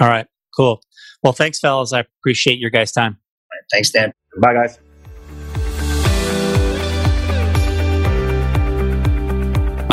[0.00, 0.26] All right.
[0.56, 0.80] Cool.
[1.22, 1.92] Well, thanks, fellas.
[1.92, 3.18] I appreciate your guys' time.
[3.52, 4.12] Right, thanks, Dan.
[4.40, 4.78] Bye, guys.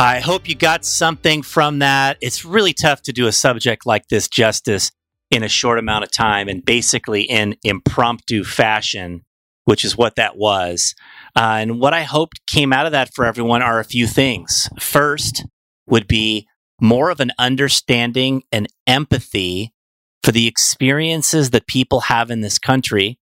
[0.04, 2.18] I hope you got something from that.
[2.20, 4.92] It's really tough to do a subject like this justice
[5.32, 9.22] in a short amount of time and basically in impromptu fashion,
[9.64, 10.94] which is what that was.
[11.38, 14.68] Uh, and what I hoped came out of that for everyone are a few things.
[14.78, 15.46] First
[15.88, 16.50] would be
[16.82, 19.74] more of an understanding and empathy
[20.22, 23.20] for the experiences that people have in this country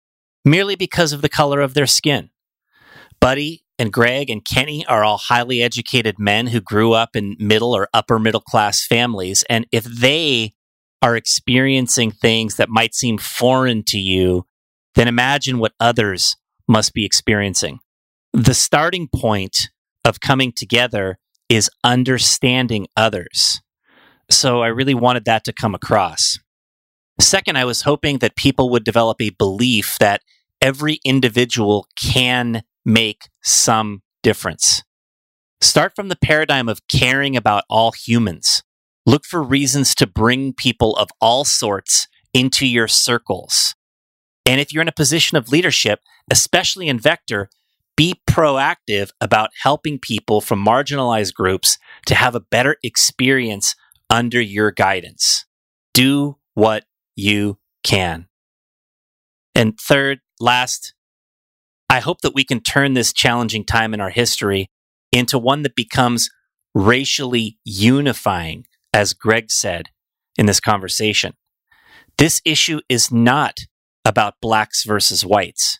[0.43, 2.31] merely because of the color of their skin.
[3.21, 7.75] Buddy and Greg and Kenny are all highly educated men who grew up in middle
[7.75, 9.43] or upper middle class families.
[9.49, 10.53] And if they
[11.01, 14.45] are experiencing things that might seem foreign to you,
[14.95, 16.35] then imagine what others
[16.67, 17.79] must be experiencing.
[18.33, 19.69] The starting point
[20.03, 21.19] of coming together
[21.49, 23.61] is understanding others.
[24.29, 26.39] So I really wanted that to come across.
[27.19, 30.21] Second, I was hoping that people would develop a belief that
[30.61, 34.83] every individual can make some difference.
[35.61, 38.63] Start from the paradigm of caring about all humans.
[39.05, 43.75] Look for reasons to bring people of all sorts into your circles.
[44.45, 47.49] And if you're in a position of leadership, especially in Vector,
[47.95, 51.77] be proactive about helping people from marginalized groups
[52.07, 53.75] to have a better experience
[54.09, 55.45] under your guidance.
[55.93, 56.83] Do what
[57.15, 58.27] you can.
[59.55, 60.94] And third, last,
[61.89, 64.69] I hope that we can turn this challenging time in our history
[65.11, 66.29] into one that becomes
[66.73, 69.89] racially unifying, as Greg said
[70.37, 71.33] in this conversation.
[72.17, 73.59] This issue is not
[74.03, 75.79] about blacks versus whites.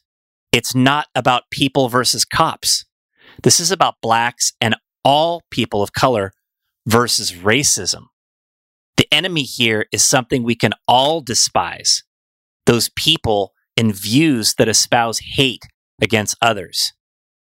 [0.51, 2.85] It's not about people versus cops.
[3.43, 6.31] This is about blacks and all people of color
[6.85, 8.05] versus racism.
[8.97, 12.03] The enemy here is something we can all despise
[12.65, 15.65] those people and views that espouse hate
[16.01, 16.93] against others.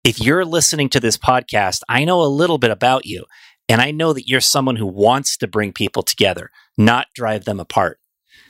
[0.03, 3.25] If you're listening to this podcast, I know a little bit about you,
[3.67, 7.59] and I know that you're someone who wants to bring people together, not drive them
[7.59, 7.99] apart.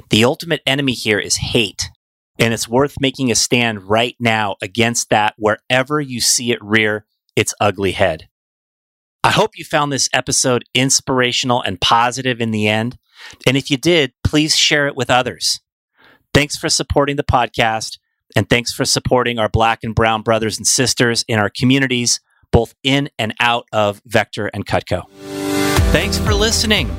[0.10, 1.90] The ultimate enemy here is hate,
[2.38, 7.06] and it's worth making a stand right now against that wherever you see it rear
[7.36, 8.28] its ugly head.
[9.24, 12.98] I hope you found this episode inspirational and positive in the end.
[13.48, 15.60] And if you did, please share it with others.
[16.34, 17.98] Thanks for supporting the podcast.
[18.36, 22.20] And thanks for supporting our black and brown brothers and sisters in our communities,
[22.52, 25.04] both in and out of Vector and Cutco.
[25.92, 26.90] Thanks for listening.